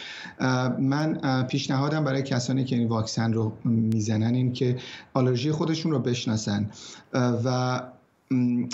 من 0.80 1.48
پیشنهادم 1.48 2.04
برای 2.04 2.24
کسانی 2.24 2.64
که 2.64 2.76
این 2.76 2.88
واکسن 2.88 3.34
رو 3.34 3.58
می‌زنن 3.66 4.34
این 4.34 4.54
که 4.54 4.78
آلرژی 5.14 5.52
خودشون 5.52 5.92
رو 5.92 6.00
بشناسن. 6.00 6.70
و 7.14 7.82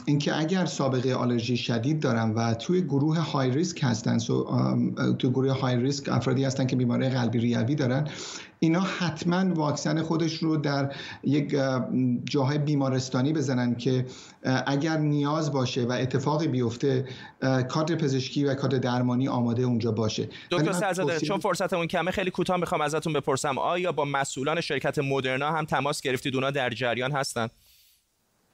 اینکه 0.06 0.40
اگر 0.40 0.66
سابقه 0.66 1.14
آلرژی 1.14 1.58
شدید 1.58 2.00
دارن 2.00 2.32
و 2.32 2.54
توی 2.54 2.82
گروه 2.82 3.20
های 3.20 3.52
ریسک 3.52 3.84
هستن 3.84 4.18
تو 5.20 5.30
گروه 5.30 5.60
های 5.60 5.76
ریسک 5.76 6.10
افرادی 6.10 6.44
هستن 6.44 6.68
که 6.68 6.76
بیماری 6.76 7.10
قلبی 7.10 7.40
ریوی 7.40 7.76
دارن 7.76 8.08
اینا 8.60 8.80
حتما 8.80 9.54
واکسن 9.54 10.02
خودش 10.02 10.34
رو 10.34 10.58
در 10.58 10.96
یک 11.24 11.56
جاهای 12.26 12.58
بیمارستانی 12.58 13.34
بزنن 13.34 13.76
که 13.76 14.06
اگر 14.66 14.98
نیاز 14.98 15.52
باشه 15.52 15.86
و 15.86 15.92
اتفاقی 15.92 16.48
بیفته 16.48 17.06
کادر 17.70 17.96
پزشکی 17.96 18.44
و 18.44 18.56
کادر 18.56 18.78
درمانی 18.78 19.28
آماده 19.28 19.64
اونجا 19.64 19.92
باشه. 19.92 20.30
دکتر 20.52 20.72
سرزاده 20.72 21.20
چون 21.20 21.40
فرصتمون 21.40 21.88
کمه 21.88 22.12
خیلی 22.12 22.32
کوتاه 22.32 22.58
می‌خوام 22.58 22.82
ازتون 22.82 23.14
بپرسم 23.14 23.58
آیا 23.58 23.92
با 23.92 24.06
مسئولان 24.06 24.62
شرکت 24.62 25.00
مدرنا 25.00 25.52
هم 25.52 25.66
تماس 25.66 26.02
گرفتید؟ 26.02 26.36
اونا 26.36 26.52
در 26.52 26.70
جریان 26.70 27.12
هستن. 27.12 27.48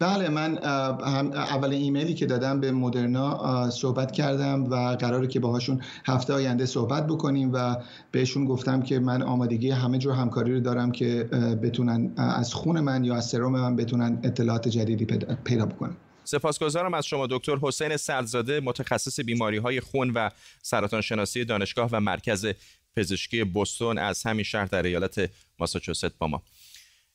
بله 0.04 0.30
من 0.30 0.58
اول 0.58 1.72
ایمیلی 1.72 2.14
که 2.14 2.26
دادم 2.26 2.60
به 2.60 2.72
مدرنا 2.72 3.70
صحبت 3.70 4.12
کردم 4.12 4.64
و 4.64 4.76
قراره 5.00 5.28
که 5.28 5.40
باهاشون 5.40 5.82
هفته 6.06 6.34
آینده 6.34 6.66
صحبت 6.66 7.08
بکنیم 7.08 7.52
و 7.54 7.76
بهشون 8.12 8.46
گفتم 8.46 8.82
که 8.82 9.00
من 9.00 9.22
آمادگی 9.22 9.72
همه 9.72 9.98
جور 9.98 10.14
همکاری 10.14 10.54
رو 10.54 10.60
دارم 10.60 10.92
که 10.92 11.24
بتونن 11.64 12.14
از 12.18 12.54
خون 12.54 12.80
من 12.80 13.04
یا 13.04 13.16
از 13.16 13.26
سرم 13.26 13.52
من 13.52 13.76
بتونن 13.76 14.20
اطلاعات 14.24 14.68
جدیدی 14.68 15.06
پیدا 15.44 15.66
بکنن. 15.66 15.96
سپاسگزارم 16.24 16.94
از 16.94 17.06
شما 17.06 17.28
دکتر 17.28 17.58
حسین 17.62 17.98
سرزاده 17.98 18.60
متخصص 18.60 19.20
بیماری 19.20 19.58
های 19.58 19.80
خون 19.80 20.10
و 20.10 20.30
سرطان 20.62 21.02
شناسی 21.02 21.46
دانشگاه 21.46 21.90
و 21.92 22.00
مرکز 22.00 22.48
پزشکی 22.96 23.44
بوستون 23.44 23.98
از 23.98 24.24
همین 24.24 24.44
شهر 24.44 24.66
در 24.66 24.84
ایالت 24.84 25.30
ماساچوست 25.60 26.18
با 26.20 26.28
ما. 26.28 26.42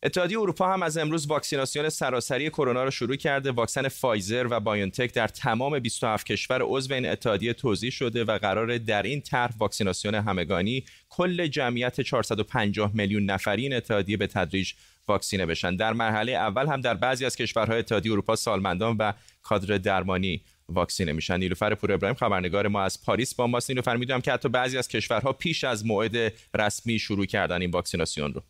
اتحادیه 0.02 0.40
اروپا 0.40 0.72
هم 0.72 0.82
از 0.82 0.96
امروز 0.96 1.26
واکسیناسیون 1.26 1.88
سراسری 1.88 2.50
کرونا 2.50 2.84
را 2.84 2.90
شروع 2.90 3.16
کرده. 3.16 3.50
واکسن 3.50 3.88
فایزر 3.88 4.46
و 4.50 4.60
بایونتک 4.60 5.12
در 5.12 5.28
تمام 5.28 5.78
27 5.78 6.26
کشور 6.26 6.62
عضو 6.62 6.94
این 6.94 7.06
اتحادیه 7.06 7.52
توضیح 7.52 7.90
شده 7.90 8.24
و 8.24 8.38
قرار 8.38 8.78
در 8.78 9.02
این 9.02 9.20
طرح 9.20 9.54
واکسیناسیون 9.58 10.14
همگانی 10.14 10.84
کل 11.08 11.46
جمعیت 11.46 12.00
450 12.00 12.90
میلیون 12.94 13.24
نفری 13.24 13.62
این 13.62 13.74
اتحادیه 13.74 14.16
به 14.16 14.26
تدریج 14.26 14.72
واکسینه 15.08 15.46
بشن. 15.46 15.76
در 15.76 15.92
مرحله 15.92 16.32
اول 16.32 16.66
هم 16.66 16.80
در 16.80 16.94
بعضی 16.94 17.24
از 17.24 17.36
کشورهای 17.36 17.78
اتحادیه 17.78 18.12
اروپا 18.12 18.36
سالمندان 18.36 18.96
و 18.96 19.12
کادر 19.42 19.78
درمانی 19.78 20.42
واکسینه 20.68 21.12
میشن 21.12 21.36
نیلوفر 21.36 21.74
پور 21.74 21.92
ابراهیم 21.92 22.16
خبرنگار 22.16 22.68
ما 22.68 22.82
از 22.82 23.02
پاریس 23.02 23.34
با 23.34 23.46
ماست 23.46 23.70
نیلوفر 23.70 23.96
می‌دونم 23.96 24.20
که 24.20 24.32
حتی 24.32 24.48
بعضی 24.48 24.78
از 24.78 24.88
کشورها 24.88 25.32
پیش 25.32 25.64
از 25.64 25.86
موعد 25.86 26.32
رسمی 26.54 26.98
شروع 26.98 27.26
کردن 27.26 27.60
این 27.60 27.70
واکسیناسیون 27.70 28.34
رو 28.34 28.42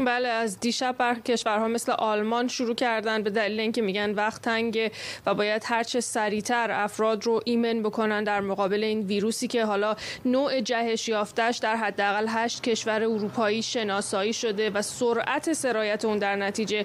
بله 0.00 0.28
از 0.28 0.60
دیشب 0.60 0.96
بر 0.98 1.14
کشورها 1.14 1.68
مثل 1.68 1.92
آلمان 1.92 2.48
شروع 2.48 2.74
کردن 2.74 3.22
به 3.22 3.30
دلیل 3.30 3.60
اینکه 3.60 3.82
میگن 3.82 4.10
وقت 4.10 4.42
تنگه 4.42 4.90
و 5.26 5.34
باید 5.34 5.62
هرچه 5.66 6.00
سریعتر 6.00 6.70
افراد 6.70 7.24
رو 7.26 7.40
ایمن 7.44 7.82
بکنن 7.82 8.24
در 8.24 8.40
مقابل 8.40 8.84
این 8.84 9.00
ویروسی 9.00 9.46
که 9.46 9.64
حالا 9.64 9.96
نوع 10.24 10.60
جهش 10.60 11.08
یافتش 11.08 11.58
در 11.58 11.76
حداقل 11.76 12.26
هشت 12.28 12.62
کشور 12.62 13.02
اروپایی 13.02 13.62
شناسایی 13.62 14.32
شده 14.32 14.70
و 14.70 14.82
سرعت 14.82 15.52
سرایت 15.52 16.04
اون 16.04 16.18
در 16.18 16.36
نتیجه 16.36 16.84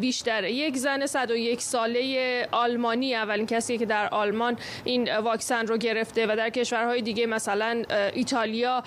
بیشتره 0.00 0.52
یک 0.52 0.76
زن 0.76 1.06
101 1.06 1.62
ساله 1.62 2.48
آلمانی 2.52 3.14
اولین 3.14 3.46
کسی 3.46 3.78
که 3.78 3.86
در 3.86 4.08
آلمان 4.08 4.56
این 4.84 5.16
واکسن 5.16 5.66
رو 5.66 5.76
گرفته 5.76 6.26
و 6.26 6.36
در 6.36 6.50
کشورهای 6.50 7.02
دیگه 7.02 7.26
مثلا 7.26 7.82
ایتالیا 8.14 8.82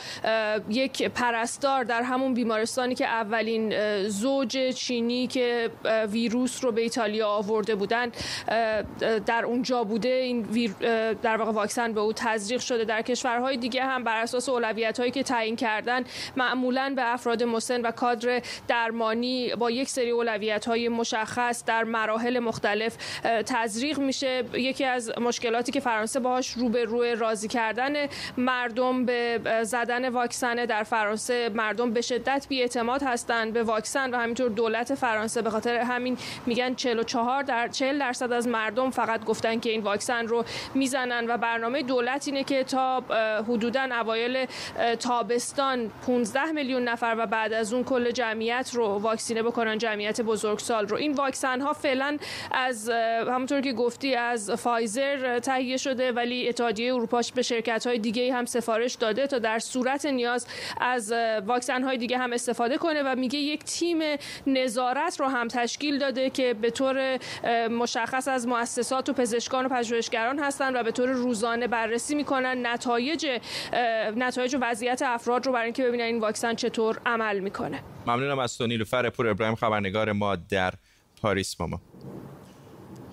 یک 0.69 1.03
پرستار 1.03 1.83
در 1.83 2.01
همون 2.01 2.33
بیمارستانی 2.33 2.95
که 2.95 3.07
اولین 3.47 4.07
زوج 4.07 4.73
چینی 4.73 5.27
که 5.27 5.69
ویروس 6.11 6.63
رو 6.63 6.71
به 6.71 6.81
ایتالیا 6.81 7.27
آورده 7.27 7.75
بودن 7.75 8.11
در 9.25 9.45
اونجا 9.45 9.83
بوده. 9.83 10.09
این 10.09 10.41
در 11.21 11.37
واقع 11.37 11.51
واکسن 11.51 11.93
به 11.93 11.99
او 11.99 12.13
تزریق 12.13 12.59
شده. 12.61 12.85
در 12.85 13.01
کشورهای 13.01 13.57
دیگه 13.57 13.83
هم 13.83 14.03
بر 14.03 14.21
اساس 14.21 14.49
اولویت 14.49 14.99
هایی 14.99 15.11
که 15.11 15.23
تعیین 15.23 15.55
کردن 15.55 16.03
معمولا 16.37 16.93
به 16.95 17.13
افراد 17.13 17.43
مسن 17.43 17.81
و 17.81 17.91
کادر 17.91 18.41
درمانی 18.67 19.55
با 19.55 19.71
یک 19.71 19.89
سری 19.89 20.09
اولویت 20.09 20.65
های 20.65 20.89
مشخص 20.89 21.65
در 21.65 21.83
مراحل 21.83 22.39
مختلف 22.39 22.97
تزریق 23.45 23.99
میشه. 23.99 24.43
یکی 24.53 24.85
از 24.85 25.11
مشکلاتی 25.19 25.71
که 25.71 25.79
فرانسه 25.79 26.19
باهاش 26.19 26.51
رو 26.51 26.69
به 26.69 26.83
روی 26.83 27.15
راضی 27.15 27.47
کردن 27.47 27.93
مردم 28.37 29.05
به 29.05 29.39
زدن 29.63 30.09
واکسن 30.09 30.55
در 30.55 30.83
فرانسه 30.83 31.49
مردم 31.49 31.91
به 31.91 32.01
شدت 32.01 32.45
بی‌اعتماد 32.49 33.03
هستن. 33.03 33.36
هستن 33.37 33.51
به 33.51 33.63
واکسن 33.63 34.13
و 34.13 34.17
همینطور 34.17 34.49
دولت 34.49 34.95
فرانسه 34.95 35.41
به 35.41 35.49
خاطر 35.49 35.75
همین 35.75 36.17
میگن 36.45 36.75
44 36.75 37.43
در 37.43 37.67
40 37.67 37.99
درصد 37.99 38.31
از 38.31 38.47
مردم 38.47 38.89
فقط 38.89 39.25
گفتن 39.25 39.59
که 39.59 39.69
این 39.69 39.81
واکسن 39.81 40.27
رو 40.27 40.45
می‌زنن 40.73 41.25
و 41.29 41.37
برنامه 41.37 41.83
دولت 41.83 42.27
اینه 42.27 42.43
که 42.43 42.63
تا 42.63 43.03
حدودا 43.47 43.81
اوایل 43.81 44.45
تابستان 44.99 45.91
15 46.07 46.51
میلیون 46.51 46.83
نفر 46.83 47.15
و 47.17 47.25
بعد 47.25 47.53
از 47.53 47.73
اون 47.73 47.83
کل 47.83 48.11
جمعیت 48.11 48.71
رو 48.73 48.85
واکسینه 48.85 49.43
بکنن 49.43 49.77
جمعیت 49.77 50.21
بزرگسال 50.21 50.87
رو. 50.87 50.97
این 50.97 51.13
واکسن 51.13 51.61
ها 51.61 51.73
فعلا 51.73 52.17
از 52.51 52.89
همونطور 53.27 53.61
که 53.61 53.73
گفتی 53.73 54.15
از 54.15 54.51
فایزر 54.51 55.39
تهیه 55.39 55.77
شده 55.77 56.11
ولی 56.11 56.49
اتحادیه 56.49 56.93
اروپا 56.93 57.21
به 57.35 57.41
شرکت 57.41 57.87
های 57.87 57.99
دیگه 57.99 58.33
هم 58.33 58.45
سفارش 58.45 58.93
داده 58.93 59.27
تا 59.27 59.39
در 59.39 59.59
صورت 59.59 60.05
نیاز 60.05 60.47
از 60.81 61.13
واکسن 61.45 61.83
های 61.83 61.97
دیگه 61.97 62.17
هم 62.17 62.33
استفاده 62.33 62.77
کنه 62.77 63.03
و 63.03 63.15
میگه 63.27 63.39
یک 63.39 63.63
تیم 63.63 63.97
نظارت 64.47 65.19
رو 65.19 65.27
هم 65.27 65.47
تشکیل 65.47 65.97
داده 65.97 66.29
که 66.29 66.53
به 66.53 66.71
طور 66.71 67.19
مشخص 67.67 68.27
از 68.27 68.47
مؤسسات 68.47 69.09
و 69.09 69.13
پزشکان 69.13 69.65
و 69.65 69.69
پژوهشگران 69.69 70.39
هستن 70.39 70.75
و 70.75 70.83
به 70.83 70.91
طور 70.91 71.09
روزانه 71.09 71.67
بررسی 71.67 72.15
می‌کنن 72.15 72.65
نتایج 72.65 73.39
نتایج 74.15 74.55
و 74.55 74.57
وضعیت 74.61 75.01
افراد 75.05 75.45
رو 75.45 75.51
برای 75.51 75.65
اینکه 75.65 75.83
ببینن 75.83 76.03
این 76.03 76.19
واکسن 76.19 76.55
چطور 76.55 76.99
عمل 77.05 77.39
می‌کنه. 77.39 77.83
ممنونم 78.07 78.39
از 78.39 78.57
تو 78.57 78.67
نیلوفر 78.67 79.09
پور 79.09 79.27
ابراهیم 79.27 79.55
خبرنگار 79.55 80.11
ما 80.11 80.35
در 80.35 80.73
پاریس 81.21 81.61
ماما. 81.61 81.81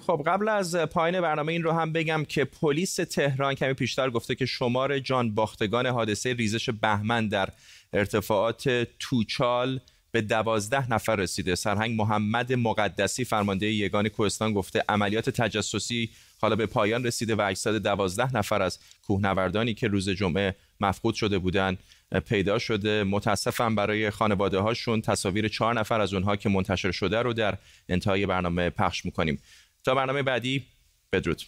خب 0.07 0.23
قبل 0.27 0.49
از 0.49 0.77
پایین 0.77 1.21
برنامه 1.21 1.53
این 1.53 1.63
رو 1.63 1.73
هم 1.73 1.93
بگم 1.93 2.25
که 2.25 2.45
پلیس 2.45 2.95
تهران 2.95 3.55
کمی 3.55 3.75
پیشتر 3.75 4.11
گفته 4.11 4.35
که 4.35 4.47
شمار 4.47 4.99
جان 4.99 5.35
باختگان 5.35 5.87
حادثه 5.87 6.33
ریزش 6.33 6.71
بهمن 6.71 7.29
در 7.29 7.49
ارتفاعات 7.93 8.87
توچال 8.99 9.81
به 10.15 10.21
دوازده 10.21 10.93
نفر 10.93 11.17
رسیده. 11.17 11.55
سرهنگ 11.55 12.01
محمد 12.01 12.53
مقدسی 12.53 13.25
فرمانده 13.25 13.67
یگان 13.67 14.09
کوهستان 14.09 14.53
گفته 14.53 14.85
عملیات 14.89 15.31
تجسسی 15.31 16.11
حالا 16.41 16.57
به 16.57 16.67
پایان 16.67 17.07
رسیده 17.07 17.35
و 17.35 17.41
اجساد 17.41 17.83
دوازده 17.83 18.37
نفر 18.37 18.63
از 18.63 18.79
کوهنوردانی 19.03 19.75
که 19.75 19.89
روز 19.89 20.09
جمعه 20.09 20.55
مفقود 20.81 21.15
شده 21.15 21.39
بودند 21.39 21.79
پیدا 22.29 22.59
شده. 22.59 23.05
متاسفم 23.05 23.75
برای 23.75 24.11
خانواده 24.11 24.59
هاشون 24.59 25.01
تصاویر 25.01 25.49
چهار 25.49 25.79
نفر 25.81 26.01
از 26.01 26.15
اونها 26.15 26.37
که 26.37 26.49
منتشر 26.49 26.91
شده 26.91 27.23
رو 27.23 27.33
در 27.33 27.59
انتهای 27.89 28.27
برنامه 28.27 28.71
پخش 28.71 29.05
می‌کنیم. 29.05 29.39
تا 29.85 29.95
برنامه 29.95 30.23
بعدی 30.23 30.65
بدرود. 31.13 31.43